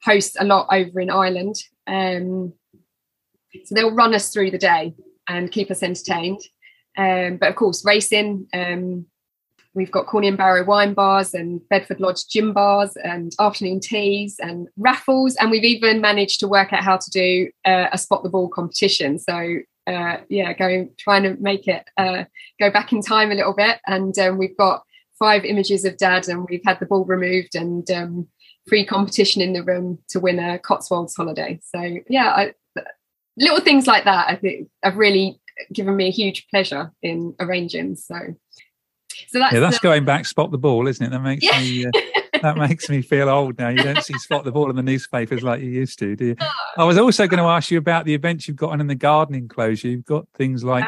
hosts 0.03 0.35
a 0.37 0.43
lot 0.43 0.67
over 0.71 0.99
in 0.99 1.09
Ireland. 1.09 1.55
Um, 1.87 2.53
so 3.63 3.75
they'll 3.75 3.95
run 3.95 4.13
us 4.13 4.33
through 4.33 4.51
the 4.51 4.57
day 4.57 4.93
and 5.27 5.51
keep 5.51 5.71
us 5.71 5.83
entertained. 5.83 6.41
Um, 6.97 7.37
but 7.37 7.49
of 7.49 7.55
course, 7.55 7.85
racing. 7.85 8.47
We've 9.75 9.91
got 9.91 10.05
Corney 10.05 10.27
and 10.27 10.37
Barrow 10.37 10.63
wine 10.63 10.93
bars 10.93 11.33
and 11.33 11.67
Bedford 11.69 11.99
Lodge 11.99 12.27
gym 12.27 12.53
bars 12.53 12.95
and 13.03 13.33
afternoon 13.39 13.79
teas 13.79 14.37
and 14.39 14.67
raffles. 14.77 15.35
And 15.37 15.49
we've 15.49 15.63
even 15.63 15.99
managed 15.99 16.39
to 16.41 16.47
work 16.47 16.71
out 16.73 16.83
how 16.83 16.97
to 16.97 17.09
do 17.09 17.49
uh, 17.65 17.87
a 17.91 17.97
spot 17.97 18.21
the 18.23 18.29
ball 18.29 18.49
competition. 18.49 19.17
So 19.17 19.59
uh, 19.87 20.17
yeah, 20.29 20.53
going 20.53 20.91
trying 20.97 21.23
to 21.23 21.35
make 21.41 21.67
it 21.67 21.83
uh, 21.97 22.23
go 22.59 22.69
back 22.71 22.93
in 22.93 23.01
time 23.01 23.31
a 23.31 23.35
little 23.35 23.53
bit. 23.53 23.79
And 23.87 24.17
um, 24.19 24.37
we've 24.37 24.57
got 24.57 24.83
five 25.19 25.43
images 25.45 25.85
of 25.85 25.97
Dad, 25.97 26.27
and 26.27 26.45
we've 26.49 26.63
had 26.65 26.79
the 26.79 26.85
ball 26.85 27.05
removed 27.05 27.55
and 27.55 27.89
um, 27.91 28.27
free 28.67 28.85
competition 28.85 29.41
in 29.41 29.53
the 29.53 29.63
room 29.63 29.99
to 30.09 30.19
win 30.19 30.39
a 30.39 30.59
Cotswolds 30.59 31.15
holiday. 31.15 31.59
So 31.63 31.97
yeah, 32.09 32.29
I, 32.29 32.53
little 33.37 33.59
things 33.59 33.87
like 33.87 34.05
that 34.05 34.29
I 34.29 34.35
think 34.35 34.69
have 34.83 34.97
really 34.97 35.39
given 35.71 35.95
me 35.95 36.07
a 36.07 36.11
huge 36.11 36.47
pleasure 36.49 36.91
in 37.01 37.35
arranging. 37.39 37.95
So. 37.95 38.15
So 39.29 39.39
that's, 39.39 39.53
yeah, 39.53 39.59
that's 39.59 39.79
the, 39.79 39.83
going 39.83 40.05
back 40.05 40.25
spot 40.25 40.51
the 40.51 40.57
ball, 40.57 40.87
isn't 40.87 41.05
it? 41.05 41.09
That 41.09 41.21
makes 41.21 41.43
yeah. 41.43 41.59
me 41.59 41.85
uh, 41.85 41.91
that 42.41 42.57
makes 42.57 42.89
me 42.89 43.01
feel 43.01 43.29
old 43.29 43.57
now. 43.57 43.69
You 43.69 43.81
don't 43.81 44.03
see 44.03 44.17
spot 44.19 44.43
the 44.43 44.51
ball 44.51 44.69
in 44.69 44.75
the 44.75 44.83
newspapers 44.83 45.43
like 45.43 45.61
you 45.61 45.69
used 45.69 45.97
to, 45.99 46.15
do 46.15 46.25
you? 46.25 46.35
I 46.77 46.83
was 46.83 46.97
also 46.97 47.27
going 47.27 47.41
to 47.41 47.49
ask 47.49 47.71
you 47.71 47.77
about 47.77 48.05
the 48.05 48.13
events 48.13 48.47
you've 48.47 48.57
got 48.57 48.71
on 48.71 48.81
in 48.81 48.87
the 48.87 48.95
garden 48.95 49.35
enclosure. 49.35 49.87
You've 49.87 50.05
got 50.05 50.27
things 50.35 50.63
like 50.63 50.85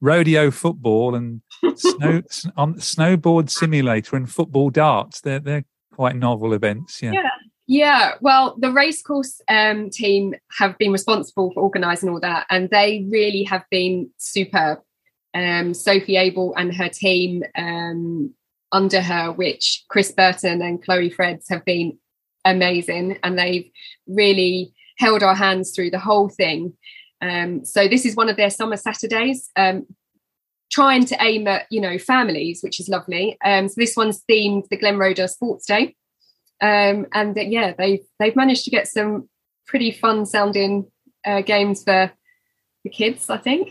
rodeo 0.00 0.50
football 0.50 1.14
and 1.14 1.42
snow 1.76 2.22
on 2.56 2.74
snowboard 2.74 3.50
simulator 3.50 4.16
and 4.16 4.30
football 4.30 4.70
darts. 4.70 5.20
They're 5.20 5.40
they're 5.40 5.64
quite 5.92 6.16
novel 6.16 6.52
events. 6.52 7.02
Yeah. 7.02 7.12
yeah. 7.12 7.28
Yeah, 7.68 8.16
well, 8.20 8.56
the 8.58 8.72
racecourse 8.72 9.40
um, 9.48 9.88
team 9.88 10.34
have 10.58 10.76
been 10.78 10.90
responsible 10.90 11.52
for 11.52 11.62
organising 11.62 12.08
all 12.10 12.20
that, 12.20 12.44
and 12.50 12.68
they 12.68 13.06
really 13.08 13.44
have 13.44 13.62
been 13.70 14.10
superb. 14.18 14.80
Um, 15.34 15.74
Sophie 15.74 16.16
Abel 16.16 16.54
and 16.56 16.74
her 16.74 16.88
team 16.88 17.42
um, 17.56 18.34
under 18.70 19.00
her, 19.00 19.32
which 19.32 19.84
Chris 19.88 20.12
Burton 20.12 20.62
and 20.62 20.82
Chloe 20.82 21.10
Freds 21.10 21.44
have 21.48 21.64
been 21.64 21.98
amazing, 22.44 23.18
and 23.22 23.38
they've 23.38 23.70
really 24.06 24.72
held 24.98 25.22
our 25.22 25.34
hands 25.34 25.72
through 25.74 25.90
the 25.90 25.98
whole 25.98 26.28
thing. 26.28 26.74
Um, 27.20 27.64
so 27.64 27.86
this 27.86 28.04
is 28.04 28.16
one 28.16 28.28
of 28.28 28.36
their 28.36 28.50
summer 28.50 28.76
Saturdays, 28.76 29.50
um, 29.56 29.86
trying 30.70 31.04
to 31.06 31.16
aim 31.20 31.46
at 31.46 31.66
you 31.70 31.80
know 31.80 31.98
families, 31.98 32.62
which 32.62 32.80
is 32.80 32.88
lovely. 32.88 33.38
Um, 33.44 33.68
so 33.68 33.74
this 33.76 33.96
one's 33.96 34.22
themed 34.30 34.68
the 34.68 34.76
Glenn 34.76 34.98
Roeder 34.98 35.28
Sports 35.28 35.66
Day, 35.66 35.94
um, 36.60 37.06
and 37.12 37.36
uh, 37.38 37.42
yeah, 37.42 37.74
they've 37.76 38.04
they've 38.18 38.36
managed 38.36 38.64
to 38.64 38.70
get 38.70 38.88
some 38.88 39.28
pretty 39.66 39.92
fun 39.92 40.26
sounding 40.26 40.90
uh, 41.24 41.42
games 41.42 41.84
for 41.84 42.12
the 42.84 42.90
kids, 42.90 43.30
I 43.30 43.38
think. 43.38 43.70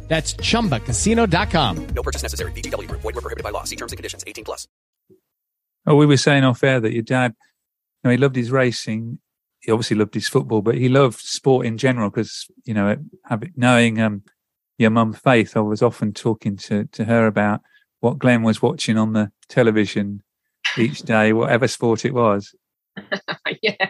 That's 0.11 0.33
ChumbaCasino.com. 0.33 1.87
No 1.95 2.03
purchase 2.03 2.21
necessary. 2.21 2.51
VGW. 2.51 2.91
Void 2.91 3.15
were 3.15 3.21
prohibited 3.21 3.45
by 3.45 3.51
law. 3.51 3.63
See 3.63 3.77
terms 3.77 3.93
and 3.93 3.97
conditions. 3.97 4.25
18 4.27 4.43
plus. 4.43 4.67
Oh, 5.87 5.95
we 5.95 6.05
were 6.05 6.17
saying 6.17 6.43
off 6.43 6.65
air 6.65 6.81
that 6.81 6.91
your 6.91 7.01
dad, 7.01 7.33
you 7.39 7.99
know, 8.03 8.11
he 8.11 8.17
loved 8.17 8.35
his 8.35 8.51
racing. 8.51 9.19
He 9.61 9.71
obviously 9.71 9.95
loved 9.95 10.13
his 10.13 10.27
football, 10.27 10.61
but 10.61 10.75
he 10.75 10.89
loved 10.89 11.17
sport 11.17 11.65
in 11.65 11.77
general 11.77 12.09
because, 12.09 12.45
you 12.65 12.73
know, 12.73 12.97
having, 13.23 13.53
knowing 13.55 14.01
um, 14.01 14.23
your 14.77 14.89
mum, 14.89 15.13
Faith, 15.13 15.55
I 15.55 15.61
was 15.61 15.81
often 15.81 16.11
talking 16.11 16.57
to, 16.57 16.83
to 16.87 17.05
her 17.05 17.25
about 17.25 17.61
what 18.01 18.19
Glenn 18.19 18.43
was 18.43 18.61
watching 18.61 18.97
on 18.97 19.13
the 19.13 19.31
television 19.47 20.23
each 20.77 21.03
day, 21.03 21.31
whatever 21.31 21.69
sport 21.69 22.03
it 22.03 22.13
was. 22.13 22.53
yeah. 23.61 23.89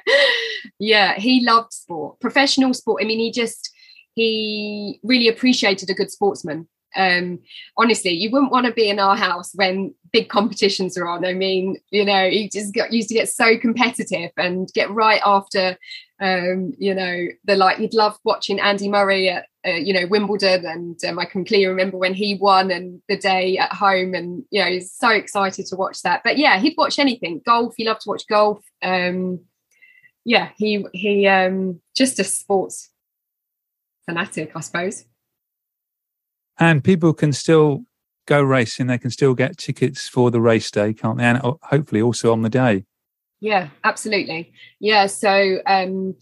Yeah. 0.77 1.15
He 1.15 1.43
loved 1.43 1.73
sport, 1.73 2.19
professional 2.19 2.75
sport. 2.75 3.01
I 3.01 3.07
mean, 3.07 3.17
he 3.17 3.31
just, 3.31 3.70
he 4.15 4.99
really 5.03 5.27
appreciated 5.27 5.89
a 5.89 5.93
good 5.93 6.11
sportsman. 6.11 6.67
Um, 6.95 7.39
honestly, 7.77 8.11
you 8.11 8.29
wouldn't 8.31 8.51
want 8.51 8.65
to 8.65 8.73
be 8.73 8.89
in 8.89 8.99
our 8.99 9.15
house 9.15 9.51
when 9.55 9.95
big 10.11 10.29
competitions 10.29 10.97
are 10.97 11.07
on. 11.07 11.25
I 11.25 11.33
mean, 11.33 11.77
you 11.89 12.03
know, 12.03 12.29
he 12.29 12.49
just 12.49 12.73
got 12.73 12.91
used 12.91 13.07
to 13.09 13.15
get 13.15 13.29
so 13.29 13.57
competitive 13.57 14.31
and 14.37 14.69
get 14.73 14.91
right 14.91 15.21
after, 15.25 15.77
um, 16.19 16.73
you 16.77 16.93
know, 16.93 17.27
the 17.45 17.55
like. 17.55 17.77
He'd 17.77 17.93
love 17.93 18.17
watching 18.25 18.59
Andy 18.59 18.89
Murray 18.89 19.29
at, 19.29 19.45
uh, 19.65 19.71
you 19.71 19.93
know, 19.93 20.05
Wimbledon, 20.07 20.65
and 20.65 20.99
um, 21.05 21.19
I 21.19 21.25
can 21.25 21.45
clearly 21.45 21.67
remember 21.67 21.97
when 21.97 22.13
he 22.13 22.35
won 22.35 22.71
and 22.71 23.01
the 23.07 23.17
day 23.17 23.57
at 23.57 23.73
home, 23.73 24.13
and 24.13 24.43
you 24.51 24.61
know, 24.61 24.69
he's 24.69 24.91
so 24.91 25.09
excited 25.09 25.67
to 25.67 25.75
watch 25.77 26.01
that. 26.01 26.21
But 26.23 26.37
yeah, 26.37 26.59
he'd 26.59 26.75
watch 26.77 26.99
anything. 26.99 27.41
Golf, 27.45 27.73
he 27.77 27.85
loved 27.85 28.01
to 28.01 28.09
watch 28.09 28.27
golf. 28.27 28.59
Um, 28.81 29.41
yeah, 30.25 30.49
he 30.57 30.85
he 30.93 31.25
um, 31.27 31.79
just 31.95 32.19
a 32.19 32.23
sports 32.23 32.90
fanatic, 34.05 34.51
I 34.55 34.59
suppose. 34.61 35.05
And 36.59 36.83
people 36.83 37.13
can 37.13 37.33
still 37.33 37.85
go 38.27 38.41
racing. 38.41 38.87
They 38.87 38.97
can 38.97 39.11
still 39.11 39.33
get 39.33 39.57
tickets 39.57 40.07
for 40.07 40.31
the 40.31 40.41
race 40.41 40.69
day, 40.69 40.93
can't 40.93 41.17
they? 41.17 41.23
And 41.23 41.39
hopefully 41.63 42.01
also 42.01 42.31
on 42.31 42.41
the 42.41 42.49
day. 42.49 42.85
Yeah, 43.39 43.69
absolutely. 43.83 44.53
Yeah. 44.79 45.07
So, 45.07 45.59
um, 45.65 46.15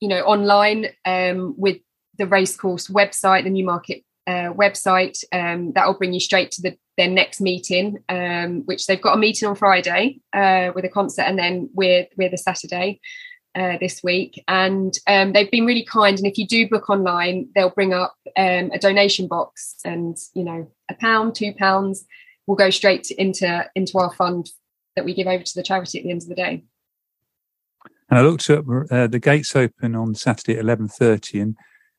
you 0.00 0.08
know, 0.08 0.20
online 0.20 0.86
um, 1.04 1.54
with 1.58 1.78
the 2.16 2.26
racecourse 2.26 2.86
website, 2.88 3.44
the 3.44 3.50
Newmarket 3.50 4.04
uh, 4.28 4.52
website. 4.52 5.24
Um, 5.32 5.72
that 5.72 5.86
will 5.86 5.98
bring 5.98 6.12
you 6.12 6.20
straight 6.20 6.52
to 6.52 6.62
the, 6.62 6.76
their 6.96 7.08
next 7.08 7.40
meeting, 7.40 7.98
um, 8.08 8.62
which 8.66 8.86
they've 8.86 9.00
got 9.00 9.14
a 9.14 9.18
meeting 9.18 9.48
on 9.48 9.56
Friday 9.56 10.20
uh, 10.32 10.70
with 10.74 10.84
a 10.84 10.88
concert, 10.88 11.22
and 11.22 11.38
then 11.38 11.70
we're 11.74 12.06
we're 12.16 12.28
the 12.28 12.38
Saturday 12.38 13.00
uh, 13.58 13.76
this 13.80 14.02
week. 14.02 14.42
And 14.46 14.94
um, 15.06 15.32
they've 15.32 15.50
been 15.50 15.66
really 15.66 15.84
kind. 15.84 16.16
And 16.16 16.26
if 16.26 16.38
you 16.38 16.46
do 16.46 16.68
book 16.68 16.88
online, 16.88 17.48
they'll 17.54 17.70
bring 17.70 17.92
up 17.92 18.14
um, 18.36 18.70
a 18.72 18.78
donation 18.78 19.26
box, 19.26 19.76
and 19.84 20.16
you 20.34 20.44
know, 20.44 20.70
a 20.88 20.94
pound, 20.94 21.34
two 21.34 21.52
pounds 21.52 22.04
will 22.46 22.56
go 22.56 22.70
straight 22.70 23.10
into 23.10 23.68
into 23.74 23.98
our 23.98 24.12
fund 24.14 24.50
that 24.96 25.04
we 25.04 25.14
give 25.14 25.26
over 25.26 25.42
to 25.42 25.54
the 25.54 25.62
charity 25.62 25.98
at 25.98 26.04
the 26.04 26.10
end 26.10 26.22
of 26.22 26.28
the 26.28 26.34
day. 26.34 26.64
And 28.10 28.18
I 28.18 28.22
looked 28.22 28.48
up 28.50 28.64
uh, 28.90 29.06
the 29.06 29.18
gates 29.18 29.54
open 29.54 29.94
on 29.94 30.14
Saturday 30.14 30.54
at 30.54 30.60
eleven 30.60 30.88
thirty, 30.88 31.40
and 31.40 31.56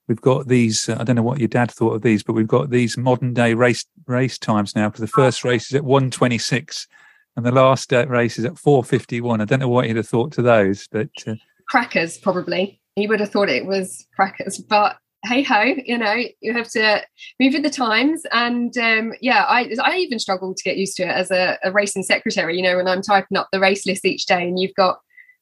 we've 0.07 0.21
got 0.21 0.47
these. 0.47 0.89
Uh, 0.89 0.97
I 0.99 1.03
don't 1.03 1.15
know 1.15 1.21
what 1.23 1.39
your 1.39 1.47
dad 1.47 1.71
thought 1.71 1.93
of 1.93 2.01
these, 2.01 2.23
but 2.23 2.33
we've 2.33 2.47
got 2.47 2.69
these 2.69 2.97
modern 2.97 3.33
day 3.33 3.53
race 3.53 3.85
race 4.07 4.37
times 4.39 4.75
now. 4.75 4.89
Because 4.89 5.01
the 5.01 5.07
first 5.07 5.43
race 5.43 5.67
is 5.67 5.75
at 5.75 5.83
one 5.83 6.09
twenty 6.09 6.39
six, 6.39 6.87
and 7.35 7.45
the 7.45 7.51
last 7.51 7.93
uh, 7.93 8.07
race 8.07 8.39
is 8.39 8.45
at 8.45 8.57
four 8.57 8.83
fifty 8.83 9.21
one. 9.21 9.39
I 9.39 9.45
don't 9.45 9.59
know 9.59 9.69
what 9.69 9.87
you'd 9.87 9.97
have 9.97 10.07
thought 10.07 10.31
to 10.33 10.41
those, 10.41 10.87
but 10.91 11.09
uh, 11.27 11.35
crackers 11.69 12.17
probably. 12.17 12.81
You 12.95 13.07
would 13.09 13.19
have 13.19 13.31
thought 13.31 13.49
it 13.49 13.65
was 13.65 14.05
crackers, 14.15 14.57
but 14.57 14.97
hey 15.25 15.43
ho, 15.43 15.61
you 15.85 15.97
know, 15.97 16.15
you 16.41 16.53
have 16.53 16.69
to 16.71 17.03
move 17.39 17.53
with 17.53 17.63
the 17.63 17.69
times. 17.69 18.23
And 18.31 18.77
um, 18.77 19.13
yeah, 19.21 19.43
I 19.43 19.69
I 19.81 19.97
even 19.97 20.19
struggle 20.19 20.53
to 20.53 20.63
get 20.63 20.77
used 20.77 20.97
to 20.97 21.03
it 21.03 21.09
as 21.09 21.31
a, 21.31 21.57
a 21.63 21.71
racing 21.71 22.03
secretary. 22.03 22.57
You 22.57 22.63
know, 22.63 22.77
when 22.77 22.87
I'm 22.87 23.01
typing 23.01 23.37
up 23.37 23.47
the 23.51 23.59
race 23.59 23.85
list 23.85 24.05
each 24.05 24.25
day, 24.25 24.47
and 24.47 24.59
you've 24.59 24.75
got 24.75 24.99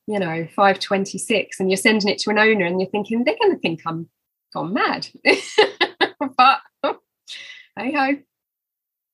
you 0.08 0.20
know 0.20 0.48
526 0.56 1.60
and 1.60 1.70
you're 1.70 1.78
sending 1.78 2.10
it 2.10 2.18
to 2.20 2.30
an 2.30 2.40
owner 2.40 2.66
and 2.66 2.80
you're 2.80 2.90
thinking 2.90 3.26
they're 3.26 3.36
going 3.42 3.54
to 3.54 3.60
think 3.60 3.82
i'm 3.86 4.08
gone 4.54 4.74
mad. 4.74 5.08
but 6.38 6.60
hey 7.78 7.92
ho. 7.94 8.18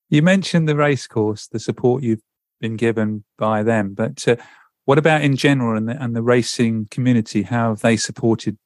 You 0.08 0.22
mentioned 0.22 0.68
the 0.68 0.76
race 0.76 1.06
course, 1.08 1.48
the 1.48 1.58
support 1.58 2.02
you've 2.02 2.22
been 2.60 2.76
given 2.76 3.24
by 3.36 3.62
them, 3.62 3.94
but 3.94 4.26
uh, 4.28 4.36
what 4.84 4.98
about 4.98 5.22
in 5.22 5.36
general 5.36 5.76
and 5.76 5.88
the, 5.88 6.02
and 6.02 6.14
the 6.14 6.22
racing 6.22 6.88
community? 6.90 7.42
How 7.42 7.70
have 7.70 7.80
they 7.80 7.96
supported 7.96 8.58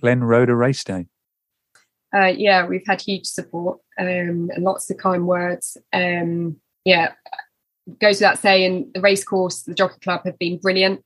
Glenn 0.00 0.24
Roeder 0.24 0.56
Race 0.56 0.82
Day? 0.84 1.06
Uh, 2.14 2.26
yeah, 2.26 2.66
we've 2.66 2.86
had 2.86 3.00
huge 3.00 3.26
support 3.26 3.78
um, 3.98 4.50
and 4.54 4.64
lots 4.64 4.90
of 4.90 4.98
kind 4.98 5.26
words. 5.26 5.78
Um, 5.92 6.56
yeah, 6.84 7.12
goes 8.00 8.16
without 8.16 8.38
saying, 8.38 8.90
the 8.94 9.00
race 9.00 9.24
course, 9.24 9.62
the 9.62 9.74
Jockey 9.74 10.00
Club 10.02 10.22
have 10.24 10.38
been 10.38 10.58
brilliant, 10.58 11.02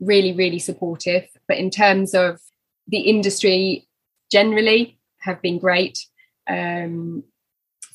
really, 0.00 0.32
really 0.32 0.58
supportive. 0.58 1.28
But 1.46 1.58
in 1.58 1.70
terms 1.70 2.14
of 2.14 2.40
the 2.86 3.00
industry 3.00 3.86
generally 4.32 4.98
have 5.20 5.42
been 5.42 5.58
great. 5.58 6.06
Um, 6.48 7.24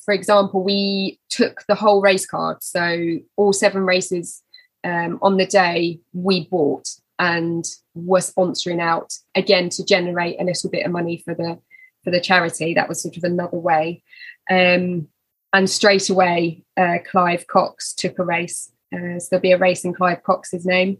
for 0.04 0.14
example, 0.14 0.62
we 0.62 1.18
took 1.30 1.64
the 1.66 1.74
whole 1.74 2.00
race 2.00 2.26
card, 2.26 2.62
so 2.62 3.16
all 3.36 3.52
seven 3.52 3.82
races 3.82 4.43
um, 4.84 5.18
on 5.22 5.36
the 5.36 5.46
day 5.46 6.00
we 6.12 6.46
bought 6.46 6.88
and 7.18 7.64
were 7.94 8.20
sponsoring 8.20 8.80
out 8.80 9.14
again 9.34 9.68
to 9.70 9.84
generate 9.84 10.40
a 10.40 10.44
little 10.44 10.70
bit 10.70 10.84
of 10.84 10.92
money 10.92 11.22
for 11.24 11.34
the 11.34 11.58
for 12.02 12.10
the 12.10 12.20
charity. 12.20 12.74
That 12.74 12.88
was 12.88 13.02
sort 13.02 13.16
of 13.16 13.24
another 13.24 13.56
way. 13.56 14.02
Um, 14.50 15.08
and 15.52 15.70
straight 15.70 16.10
away, 16.10 16.64
uh, 16.76 16.98
Clive 17.08 17.46
Cox 17.46 17.94
took 17.94 18.18
a 18.18 18.24
race. 18.24 18.70
Uh, 18.92 19.18
so 19.18 19.28
there'll 19.30 19.42
be 19.42 19.52
a 19.52 19.58
race 19.58 19.84
in 19.84 19.94
Clive 19.94 20.22
Cox's 20.22 20.66
name. 20.66 20.98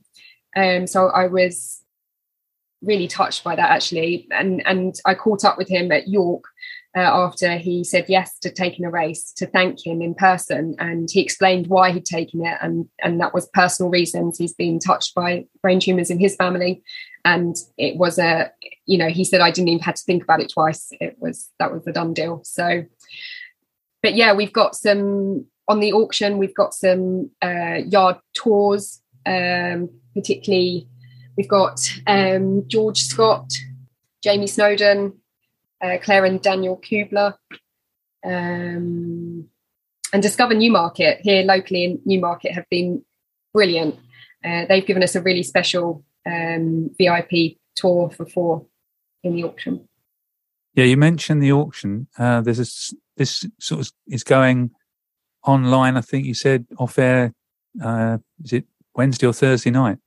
Um, 0.56 0.86
so 0.86 1.08
I 1.08 1.26
was 1.26 1.82
really 2.80 3.08
touched 3.08 3.44
by 3.44 3.56
that 3.56 3.70
actually. 3.70 4.28
And 4.30 4.66
and 4.66 4.94
I 5.04 5.14
caught 5.14 5.44
up 5.44 5.58
with 5.58 5.68
him 5.68 5.92
at 5.92 6.08
York 6.08 6.44
uh, 6.96 7.00
after 7.00 7.56
he 7.56 7.82
said 7.84 8.06
yes 8.08 8.38
to 8.38 8.50
taking 8.50 8.84
a 8.84 8.90
race 8.90 9.32
to 9.36 9.46
thank 9.46 9.84
him 9.84 10.00
in 10.00 10.14
person, 10.14 10.74
and 10.78 11.08
he 11.10 11.20
explained 11.20 11.66
why 11.66 11.90
he'd 11.90 12.04
taken 12.04 12.44
it, 12.44 12.56
and 12.60 12.86
and 13.02 13.20
that 13.20 13.34
was 13.34 13.48
personal 13.52 13.90
reasons. 13.90 14.38
He's 14.38 14.54
been 14.54 14.78
touched 14.78 15.14
by 15.14 15.46
brain 15.62 15.80
tumors 15.80 16.10
in 16.10 16.18
his 16.18 16.36
family, 16.36 16.82
and 17.24 17.56
it 17.78 17.96
was 17.96 18.18
a 18.18 18.50
you 18.86 18.98
know 18.98 19.08
he 19.08 19.24
said 19.24 19.40
I 19.40 19.50
didn't 19.50 19.68
even 19.68 19.82
have 19.82 19.96
to 19.96 20.04
think 20.04 20.22
about 20.22 20.40
it 20.40 20.52
twice. 20.52 20.88
It 21.00 21.16
was 21.18 21.50
that 21.58 21.72
was 21.72 21.86
a 21.86 21.92
done 21.92 22.14
deal. 22.14 22.42
So, 22.44 22.84
but 24.02 24.14
yeah, 24.14 24.34
we've 24.34 24.52
got 24.52 24.74
some 24.74 25.46
on 25.68 25.80
the 25.80 25.92
auction. 25.92 26.38
We've 26.38 26.54
got 26.54 26.74
some 26.74 27.30
uh, 27.42 27.78
yard 27.86 28.16
tours, 28.34 29.00
um, 29.26 29.88
particularly 30.14 30.88
We've 31.36 31.48
got 31.48 31.80
um, 32.06 32.66
George 32.68 33.00
Scott, 33.00 33.52
Jamie 34.22 34.46
Snowden, 34.46 35.14
uh, 35.84 35.98
Claire 36.02 36.24
and 36.24 36.40
Daniel 36.40 36.80
Kubler, 36.80 37.34
um, 38.24 39.46
and 40.12 40.22
Discover 40.22 40.54
Newmarket 40.54 41.20
here 41.22 41.44
locally 41.44 41.84
in 41.84 42.00
Newmarket 42.04 42.52
have 42.52 42.68
been 42.70 43.04
brilliant. 43.52 43.96
Uh, 44.44 44.64
they've 44.68 44.86
given 44.86 45.02
us 45.02 45.14
a 45.14 45.20
really 45.20 45.42
special 45.42 46.04
um, 46.26 46.90
VIP 46.98 47.58
tour 47.74 48.10
for 48.10 48.24
four 48.24 48.66
in 49.22 49.34
the 49.36 49.44
auction. 49.44 49.88
Yeah, 50.74 50.84
you 50.84 50.96
mentioned 50.96 51.42
the 51.42 51.52
auction. 51.52 52.08
Uh, 52.18 52.40
there's 52.40 52.60
a, 52.60 52.94
this 53.16 53.46
sort 53.60 53.80
of 53.80 53.92
is 54.06 54.24
going 54.24 54.70
online. 55.46 55.96
I 55.96 56.00
think 56.00 56.26
you 56.26 56.34
said 56.34 56.66
off 56.78 56.98
air. 56.98 57.32
Uh, 57.82 58.18
is 58.42 58.52
it 58.52 58.64
Wednesday 58.94 59.26
or 59.26 59.32
Thursday 59.32 59.70
night? 59.70 59.98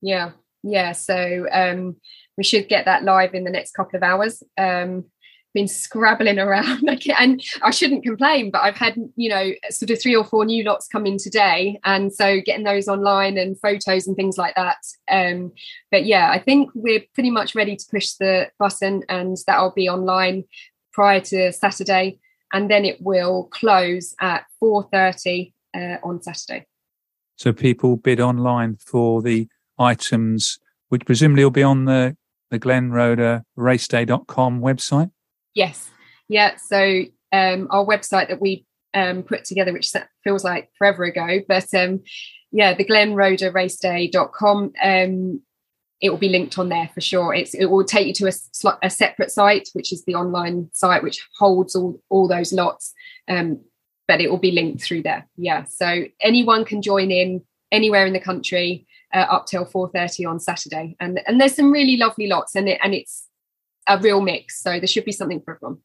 Yeah, 0.00 0.32
yeah 0.62 0.92
so 0.92 1.46
um, 1.52 1.96
we 2.36 2.44
should 2.44 2.68
get 2.68 2.84
that 2.84 3.04
live 3.04 3.34
in 3.34 3.44
the 3.44 3.50
next 3.50 3.72
couple 3.72 3.96
of 3.96 4.02
hours. 4.02 4.42
Um, 4.56 5.06
been 5.54 5.66
scrabbling 5.66 6.38
around 6.38 6.86
and 7.18 7.42
i 7.62 7.70
shouldn't 7.70 8.04
complain 8.04 8.50
but 8.50 8.62
i've 8.62 8.76
had 8.76 8.94
you 9.16 9.30
know 9.30 9.50
sort 9.70 9.90
of 9.90 10.00
three 10.00 10.14
or 10.14 10.22
four 10.22 10.44
new 10.44 10.62
lots 10.62 10.86
come 10.86 11.06
in 11.06 11.16
today 11.16 11.80
and 11.84 12.12
so 12.12 12.38
getting 12.44 12.64
those 12.64 12.86
online 12.86 13.38
and 13.38 13.58
photos 13.58 14.06
and 14.06 14.14
things 14.14 14.36
like 14.36 14.54
that 14.56 14.76
um, 15.10 15.50
but 15.90 16.04
yeah 16.04 16.30
i 16.30 16.38
think 16.38 16.68
we're 16.74 17.02
pretty 17.14 17.30
much 17.30 17.54
ready 17.54 17.74
to 17.76 17.84
push 17.90 18.12
the 18.20 18.46
button 18.58 19.02
and 19.08 19.38
that'll 19.46 19.72
be 19.72 19.88
online 19.88 20.44
prior 20.92 21.18
to 21.18 21.50
saturday 21.50 22.18
and 22.52 22.70
then 22.70 22.84
it 22.84 23.00
will 23.00 23.44
close 23.44 24.14
at 24.20 24.44
4.30 24.62 25.52
uh, 25.74 25.96
on 26.02 26.22
saturday. 26.22 26.66
So 27.36 27.52
people 27.52 27.96
bid 27.96 28.20
online 28.20 28.76
for 28.76 29.22
the 29.22 29.48
items, 29.78 30.58
which 30.88 31.04
presumably 31.04 31.44
will 31.44 31.50
be 31.50 31.62
on 31.62 31.84
the, 31.84 32.16
the 32.50 32.58
Glen 32.58 32.90
raceday.com 32.90 34.60
website? 34.60 35.10
Yes. 35.54 35.90
Yeah. 36.28 36.56
So 36.56 37.04
um, 37.32 37.68
our 37.70 37.84
website 37.84 38.28
that 38.28 38.40
we 38.40 38.64
um, 38.94 39.22
put 39.22 39.44
together, 39.44 39.72
which 39.72 39.92
feels 40.24 40.44
like 40.44 40.70
forever 40.78 41.04
ago, 41.04 41.40
but 41.46 41.72
um, 41.74 42.00
yeah, 42.50 42.74
the 42.74 42.84
Glen 42.84 43.14
raceday.com. 43.14 44.72
Um, 44.82 45.42
it 46.00 46.10
will 46.10 46.18
be 46.18 46.28
linked 46.28 46.58
on 46.58 46.68
there 46.68 46.88
for 46.94 47.00
sure. 47.00 47.34
It's, 47.34 47.54
it 47.54 47.66
will 47.66 47.84
take 47.84 48.06
you 48.06 48.14
to 48.14 48.28
a, 48.28 48.78
a 48.82 48.90
separate 48.90 49.32
site, 49.32 49.68
which 49.72 49.92
is 49.92 50.04
the 50.04 50.14
online 50.14 50.70
site, 50.72 51.02
which 51.02 51.26
holds 51.36 51.74
all, 51.74 52.00
all 52.08 52.28
those 52.28 52.52
lots. 52.52 52.94
Um, 53.26 53.60
but 54.06 54.20
it 54.20 54.30
will 54.30 54.38
be 54.38 54.52
linked 54.52 54.82
through 54.82 55.02
there. 55.02 55.26
Yeah. 55.36 55.64
So 55.64 56.04
anyone 56.20 56.64
can 56.64 56.82
join 56.82 57.10
in 57.10 57.42
anywhere 57.72 58.06
in 58.06 58.12
the 58.12 58.20
country 58.20 58.86
uh, 59.14 59.18
up 59.18 59.46
till 59.46 59.64
4.30 59.64 60.28
on 60.28 60.40
Saturday. 60.40 60.96
And, 61.00 61.20
and 61.26 61.40
there's 61.40 61.54
some 61.54 61.70
really 61.70 61.96
lovely 61.96 62.26
lots 62.26 62.54
and, 62.54 62.68
it, 62.68 62.78
and 62.82 62.94
it's 62.94 63.26
a 63.88 63.98
real 63.98 64.20
mix. 64.20 64.62
So 64.62 64.78
there 64.78 64.86
should 64.86 65.04
be 65.04 65.12
something 65.12 65.40
for 65.40 65.54
everyone. 65.54 65.78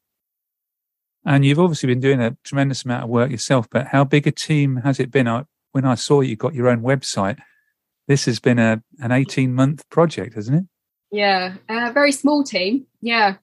And 1.26 1.44
you've 1.44 1.58
obviously 1.58 1.86
been 1.86 2.00
doing 2.00 2.20
a 2.20 2.36
tremendous 2.44 2.84
amount 2.84 3.04
of 3.04 3.10
work 3.10 3.30
yourself, 3.30 3.68
but 3.70 3.88
how 3.88 4.04
big 4.04 4.26
a 4.26 4.30
team 4.30 4.76
has 4.76 5.00
it 5.00 5.10
been? 5.10 5.26
I, 5.26 5.44
when 5.72 5.86
I 5.86 5.94
saw 5.94 6.20
you 6.20 6.36
got 6.36 6.54
your 6.54 6.68
own 6.68 6.82
website, 6.82 7.38
this 8.06 8.26
has 8.26 8.38
been 8.38 8.58
a 8.58 8.82
an 9.00 9.12
18 9.12 9.54
month 9.54 9.88
project, 9.88 10.34
hasn't 10.34 10.58
it? 10.58 10.64
Yeah, 11.10 11.54
a 11.68 11.92
very 11.92 12.12
small 12.12 12.44
team. 12.44 12.86
Yeah, 13.00 13.36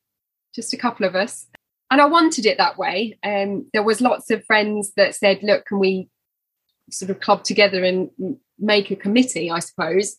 just 0.54 0.74
a 0.74 0.78
couple 0.78 1.08
of 1.08 1.15
us. 1.15 1.48
And 1.89 2.00
I 2.00 2.06
wanted 2.06 2.46
it 2.46 2.58
that 2.58 2.78
way. 2.78 3.17
And 3.24 3.62
um, 3.62 3.70
there 3.74 3.84
was 3.84 4.00
lots 4.00 4.30
of 4.30 4.46
friends 4.46 4.94
that 4.96 5.15
said, 5.15 5.39
look, 5.41 5.65
can 5.65 5.80
we 5.80 6.10
sort 6.89 7.10
of 7.10 7.20
club 7.20 7.44
together 7.44 7.84
and 7.84 8.10
make 8.62 8.91
a 8.91 8.95
committee, 8.95 9.50
I 9.52 9.60
suppose. 9.60 10.17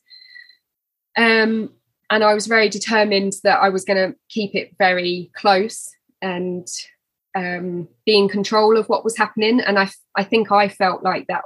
Um, 1.17 1.71
and 2.11 2.23
I 2.23 2.35
was 2.35 2.47
very 2.47 2.69
determined 2.69 3.35
that 3.45 3.61
I 3.61 3.71
was 3.71 3.85
going 3.85 3.97
to 3.97 4.17
keep 4.29 4.55
it 4.55 4.77
very 4.79 5.31
close 5.35 5.91
and 6.21 6.67
um, 7.35 7.89
be 8.05 8.19
in 8.19 8.29
control 8.29 8.77
of 8.77 8.87
what 8.89 9.05
was 9.05 9.17
happening. 9.17 9.61
And 9.61 9.79
I, 9.79 9.89
I 10.17 10.25
think 10.25 10.53
I 10.53 10.69
felt 10.69 11.03
like 11.03 11.27
that 11.29 11.43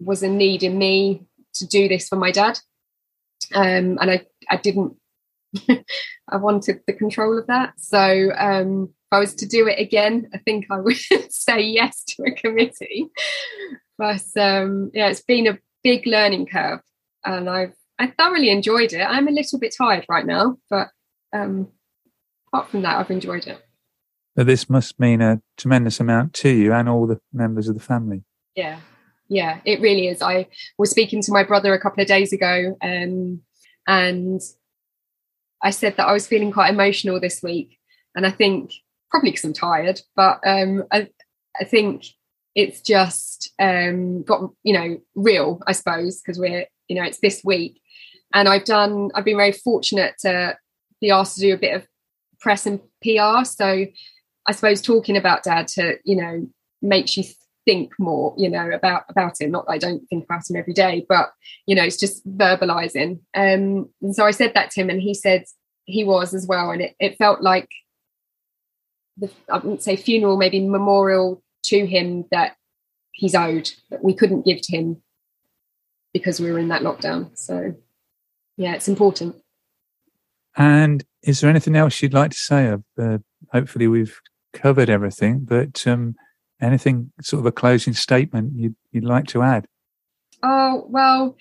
was 0.00 0.22
a 0.22 0.28
need 0.28 0.62
in 0.62 0.76
me 0.78 1.22
to 1.54 1.66
do 1.66 1.88
this 1.88 2.08
for 2.08 2.16
my 2.16 2.30
dad. 2.30 2.58
Um, 3.54 3.98
and 4.00 4.10
I, 4.10 4.26
I 4.50 4.56
didn't, 4.56 4.96
I 5.68 6.36
wanted 6.36 6.80
the 6.86 6.92
control 6.92 7.38
of 7.38 7.46
that. 7.46 7.72
So 7.78 8.30
um, 8.36 8.90
if 9.10 9.16
I 9.16 9.18
was 9.18 9.34
to 9.36 9.46
do 9.46 9.66
it 9.66 9.78
again, 9.78 10.28
I 10.34 10.38
think 10.38 10.66
I 10.70 10.78
would 10.80 10.96
say 11.30 11.62
yes 11.62 12.04
to 12.08 12.24
a 12.24 12.32
committee. 12.32 13.08
But 13.96 14.24
um, 14.36 14.90
yeah, 14.92 15.08
it's 15.08 15.22
been 15.22 15.46
a 15.46 15.58
big 15.82 16.06
learning 16.06 16.46
curve, 16.46 16.80
and 17.24 17.48
I've 17.48 17.74
I 17.98 18.08
thoroughly 18.08 18.50
enjoyed 18.50 18.92
it. 18.92 19.02
I'm 19.02 19.28
a 19.28 19.32
little 19.32 19.58
bit 19.58 19.74
tired 19.76 20.06
right 20.08 20.24
now, 20.24 20.56
but 20.70 20.88
um, 21.32 21.68
apart 22.48 22.70
from 22.70 22.82
that, 22.82 22.96
I've 22.96 23.10
enjoyed 23.10 23.46
it. 23.46 23.60
But 24.36 24.46
this 24.46 24.70
must 24.70 25.00
mean 25.00 25.20
a 25.20 25.42
tremendous 25.56 25.98
amount 25.98 26.32
to 26.34 26.48
you 26.48 26.72
and 26.72 26.88
all 26.88 27.06
the 27.08 27.20
members 27.32 27.68
of 27.68 27.74
the 27.74 27.82
family. 27.82 28.22
Yeah, 28.54 28.78
yeah, 29.28 29.60
it 29.64 29.80
really 29.80 30.06
is. 30.06 30.22
I 30.22 30.46
was 30.78 30.90
speaking 30.90 31.22
to 31.22 31.32
my 31.32 31.42
brother 31.42 31.74
a 31.74 31.80
couple 31.80 32.00
of 32.02 32.08
days 32.08 32.32
ago, 32.32 32.76
um, 32.80 33.40
and 33.86 34.40
I 35.62 35.70
said 35.70 35.96
that 35.96 36.06
I 36.06 36.12
was 36.12 36.28
feeling 36.28 36.52
quite 36.52 36.72
emotional 36.72 37.18
this 37.18 37.42
week, 37.42 37.78
and 38.14 38.24
I 38.24 38.30
think 38.30 38.72
probably 39.10 39.30
because 39.30 39.44
I'm 39.44 39.52
tired, 39.54 40.00
but 40.14 40.40
um, 40.46 40.84
I, 40.92 41.08
I 41.60 41.64
think 41.64 42.04
it's 42.58 42.80
just 42.80 43.52
um, 43.60 44.24
got 44.24 44.50
you 44.64 44.72
know 44.72 45.00
real, 45.14 45.60
I 45.68 45.72
suppose, 45.72 46.20
because 46.20 46.40
we're 46.40 46.66
you 46.88 46.96
know 46.96 47.04
it's 47.04 47.20
this 47.20 47.42
week, 47.44 47.80
and 48.34 48.48
I've 48.48 48.64
done 48.64 49.10
I've 49.14 49.24
been 49.24 49.36
very 49.36 49.52
fortunate 49.52 50.14
to 50.22 50.56
be 51.00 51.12
asked 51.12 51.36
to 51.36 51.40
do 51.40 51.54
a 51.54 51.58
bit 51.58 51.76
of 51.76 51.86
press 52.40 52.66
and 52.66 52.80
PR. 53.00 53.44
So 53.44 53.86
I 54.46 54.52
suppose 54.52 54.82
talking 54.82 55.16
about 55.16 55.44
dad 55.44 55.68
to 55.68 55.98
you 56.04 56.16
know 56.16 56.48
makes 56.82 57.16
you 57.16 57.22
think 57.64 57.92
more 57.96 58.34
you 58.36 58.50
know 58.50 58.70
about 58.72 59.04
about 59.08 59.40
him. 59.40 59.52
Not 59.52 59.66
that 59.66 59.72
i 59.72 59.78
don't 59.78 60.04
think 60.08 60.24
about 60.24 60.50
him 60.50 60.56
every 60.56 60.72
day 60.72 61.06
but 61.08 61.30
you 61.66 61.76
know 61.76 61.84
it's 61.84 61.96
just 61.96 62.26
verbalizing. 62.28 63.20
Um 63.34 63.88
and 64.02 64.16
so 64.16 64.26
i 64.26 64.32
said 64.32 64.54
that 64.54 64.72
to 64.72 64.80
him 64.80 64.90
and 64.90 65.00
he 65.00 65.14
said 65.14 65.44
he 65.84 66.02
was 66.02 66.34
as 66.34 66.44
well. 66.44 66.72
And 66.72 66.82
it, 66.82 66.96
it 66.98 67.18
felt 67.18 67.40
like 67.40 67.68
the 69.16 69.30
i 69.48 69.58
wouldn't 69.58 69.84
say 69.84 69.94
funeral 69.94 70.36
maybe 70.36 70.66
memorial 70.66 71.40
to 71.64 71.86
him 71.86 72.24
that 72.30 72.56
he's 73.12 73.34
owed 73.34 73.70
that 73.90 74.02
we 74.02 74.14
couldn't 74.14 74.44
give 74.44 74.60
to 74.62 74.76
him 74.76 75.02
because 76.12 76.40
we 76.40 76.50
were 76.50 76.58
in 76.58 76.68
that 76.68 76.82
lockdown. 76.82 77.36
So 77.36 77.74
yeah 78.56 78.74
it's 78.74 78.88
important. 78.88 79.36
And 80.56 81.04
is 81.22 81.40
there 81.40 81.50
anything 81.50 81.76
else 81.76 82.02
you'd 82.02 82.14
like 82.14 82.32
to 82.32 82.36
say? 82.36 82.74
Uh, 83.00 83.18
hopefully 83.52 83.88
we've 83.88 84.20
covered 84.52 84.88
everything 84.88 85.40
but 85.40 85.86
um 85.86 86.16
anything 86.60 87.12
sort 87.20 87.40
of 87.40 87.46
a 87.46 87.52
closing 87.52 87.92
statement 87.92 88.52
you'd, 88.56 88.74
you'd 88.92 89.04
like 89.04 89.26
to 89.26 89.42
add? 89.42 89.66
Oh, 90.42 90.86
well, 90.88 91.36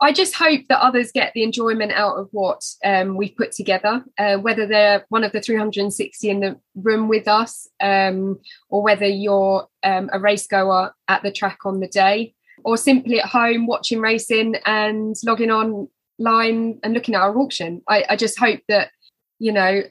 I 0.00 0.12
just 0.12 0.34
hope 0.34 0.62
that 0.68 0.82
others 0.82 1.12
get 1.12 1.32
the 1.34 1.42
enjoyment 1.42 1.92
out 1.92 2.16
of 2.16 2.28
what 2.32 2.62
um, 2.84 3.16
we've 3.16 3.36
put 3.36 3.52
together, 3.52 4.04
uh, 4.18 4.36
whether 4.36 4.66
they're 4.66 5.04
one 5.08 5.24
of 5.24 5.32
the 5.32 5.40
360 5.40 6.30
in 6.30 6.40
the 6.40 6.60
room 6.74 7.08
with 7.08 7.28
us, 7.28 7.68
um, 7.80 8.38
or 8.68 8.82
whether 8.82 9.06
you're 9.06 9.66
um, 9.82 10.08
a 10.12 10.18
race 10.18 10.46
goer 10.46 10.94
at 11.08 11.22
the 11.22 11.32
track 11.32 11.58
on 11.64 11.80
the 11.80 11.88
day, 11.88 12.34
or 12.64 12.76
simply 12.76 13.20
at 13.20 13.28
home 13.28 13.66
watching 13.66 14.00
racing 14.00 14.56
and 14.64 15.16
logging 15.24 15.50
online 15.50 16.78
and 16.82 16.94
looking 16.94 17.14
at 17.14 17.22
our 17.22 17.36
auction. 17.36 17.82
I, 17.88 18.04
I 18.10 18.16
just 18.16 18.38
hope 18.38 18.60
that, 18.68 18.90
you 19.38 19.52
know, 19.52 19.82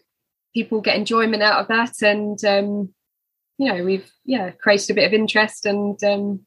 people 0.57 0.81
get 0.81 0.95
enjoyment 0.95 1.43
out 1.43 1.61
of 1.61 1.67
that 1.67 2.01
and 2.01 2.43
um, 2.43 2.89
you 3.59 3.71
know 3.71 3.83
we've 3.83 4.11
yeah 4.25 4.49
created 4.49 4.89
a 4.89 4.93
bit 4.95 5.05
of 5.05 5.13
interest 5.13 5.67
and 5.67 6.03
um, 6.03 6.39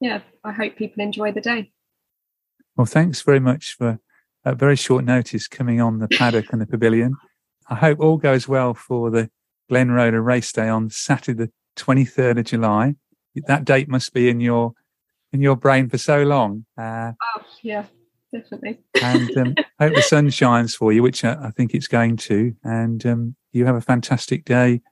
yeah 0.00 0.20
i 0.46 0.52
hope 0.52 0.76
people 0.76 1.02
enjoy 1.02 1.32
the 1.32 1.40
day. 1.40 1.72
Well 2.76 2.86
thanks 2.86 3.22
very 3.22 3.40
much 3.40 3.74
for 3.74 3.98
a 4.44 4.54
very 4.54 4.76
short 4.76 5.04
notice 5.04 5.48
coming 5.48 5.80
on 5.80 5.98
the 5.98 6.08
paddock 6.08 6.52
and 6.52 6.60
the 6.60 6.66
pavilion. 6.66 7.16
I 7.68 7.74
hope 7.74 7.98
all 7.98 8.16
goes 8.16 8.46
well 8.46 8.74
for 8.74 9.10
the 9.10 9.28
glenn 9.68 9.90
roeder 9.90 10.22
race 10.22 10.52
day 10.52 10.68
on 10.68 10.90
saturday 10.90 11.46
the 11.46 11.52
23rd 11.76 12.38
of 12.38 12.44
july. 12.44 12.94
That 13.48 13.64
date 13.64 13.88
must 13.88 14.14
be 14.14 14.28
in 14.28 14.40
your 14.40 14.72
in 15.32 15.42
your 15.42 15.56
brain 15.56 15.88
for 15.88 15.98
so 15.98 16.22
long 16.22 16.64
uh, 16.78 17.12
oh 17.20 17.42
yeah 17.62 17.86
definitely. 18.32 18.78
and 19.02 19.36
um, 19.36 19.54
hope 19.80 19.94
the 19.94 20.02
sun 20.02 20.30
shines 20.30 20.74
for 20.74 20.92
you 20.92 21.02
which 21.02 21.24
I, 21.24 21.46
I 21.46 21.50
think 21.50 21.74
it's 21.74 21.88
going 21.88 22.16
to. 22.18 22.54
And 22.62 23.04
um, 23.04 23.36
you 23.52 23.66
have 23.66 23.74
a 23.74 23.80
fantastic 23.80 24.44
day 24.44 24.82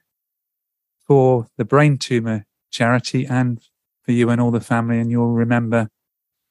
for 1.06 1.46
the 1.56 1.64
brain 1.64 1.98
tumor 1.98 2.46
charity 2.70 3.24
and 3.26 3.60
for 4.04 4.12
you 4.12 4.30
and 4.30 4.40
all 4.40 4.50
the 4.50 4.60
family. 4.60 4.98
And 4.98 5.10
you'll 5.10 5.32
remember 5.32 5.88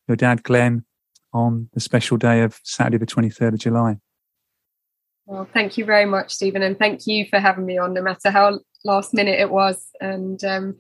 your 0.08 0.18
dad, 0.18 0.44
Glenn, 0.44 0.86
on 1.34 1.70
the 1.74 1.80
special 1.80 2.18
day 2.18 2.42
of 2.42 2.60
Saturday, 2.64 2.98
the 2.98 3.06
23rd 3.06 3.54
of 3.54 3.60
July. 3.60 3.98
Well, 5.26 5.48
thank 5.54 5.78
you 5.78 5.86
very 5.86 6.06
much, 6.06 6.34
Stephen. 6.34 6.62
And 6.62 6.78
thank 6.78 7.08
you 7.08 7.26
for 7.30 7.40
having 7.40 7.66
me 7.66 7.78
on, 7.78 7.94
no 7.94 8.02
matter 8.02 8.30
how 8.30 8.60
last 8.84 9.14
minute 9.14 9.40
it 9.40 9.50
was. 9.50 9.88
And 10.02 10.44
um, 10.44 10.76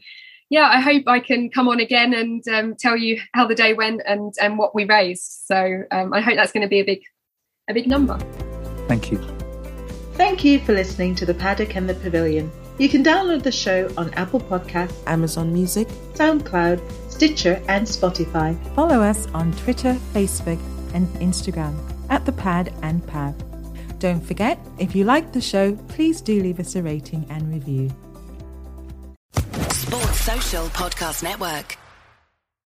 yeah, 0.49 0.69
I 0.69 0.81
hope 0.81 1.03
I 1.07 1.19
can 1.19 1.49
come 1.49 1.69
on 1.69 1.79
again 1.79 2.13
and 2.13 2.45
um, 2.49 2.75
tell 2.77 2.97
you 2.97 3.21
how 3.33 3.47
the 3.47 3.55
day 3.55 3.73
went 3.73 4.01
and, 4.05 4.33
and 4.41 4.57
what 4.57 4.75
we 4.75 4.85
raised. 4.85 5.45
So 5.45 5.83
um, 5.91 6.13
I 6.13 6.19
hope 6.19 6.35
that's 6.35 6.51
going 6.51 6.63
to 6.63 6.67
be 6.67 6.81
a 6.81 6.85
big, 6.85 7.01
a 7.69 7.73
big 7.73 7.87
number. 7.87 8.17
Thank 8.87 9.11
you. 9.11 9.17
Thank 10.13 10.43
you 10.43 10.59
for 10.59 10.73
listening 10.73 11.15
to 11.15 11.25
The 11.25 11.33
Paddock 11.33 11.75
and 11.75 11.89
the 11.89 11.95
Pavilion. 11.95 12.51
You 12.79 12.89
can 12.89 13.03
download 13.03 13.43
the 13.43 13.51
show 13.51 13.89
on 13.97 14.13
Apple 14.15 14.39
Podcasts, 14.39 14.95
Amazon 15.05 15.53
Music, 15.53 15.87
SoundCloud, 16.13 16.81
Stitcher, 17.11 17.61
and 17.67 17.85
Spotify. 17.85 18.57
Follow 18.73 19.01
us 19.01 19.27
on 19.33 19.51
Twitter, 19.53 19.93
Facebook, 20.13 20.59
and 20.93 21.07
Instagram 21.19 21.75
at 22.09 22.25
The 22.25 22.31
Pad 22.31 22.73
and 22.81 23.05
Pav. 23.05 23.35
Don't 23.99 24.21
forget, 24.21 24.59
if 24.79 24.95
you 24.95 25.05
like 25.05 25.31
the 25.31 25.41
show, 25.41 25.75
please 25.87 26.19
do 26.19 26.41
leave 26.41 26.59
us 26.59 26.75
a 26.75 26.81
rating 26.81 27.25
and 27.29 27.53
review. 27.53 27.91
Sports 29.69 30.21
Social 30.21 30.65
Podcast 30.67 31.23
Network. 31.23 31.77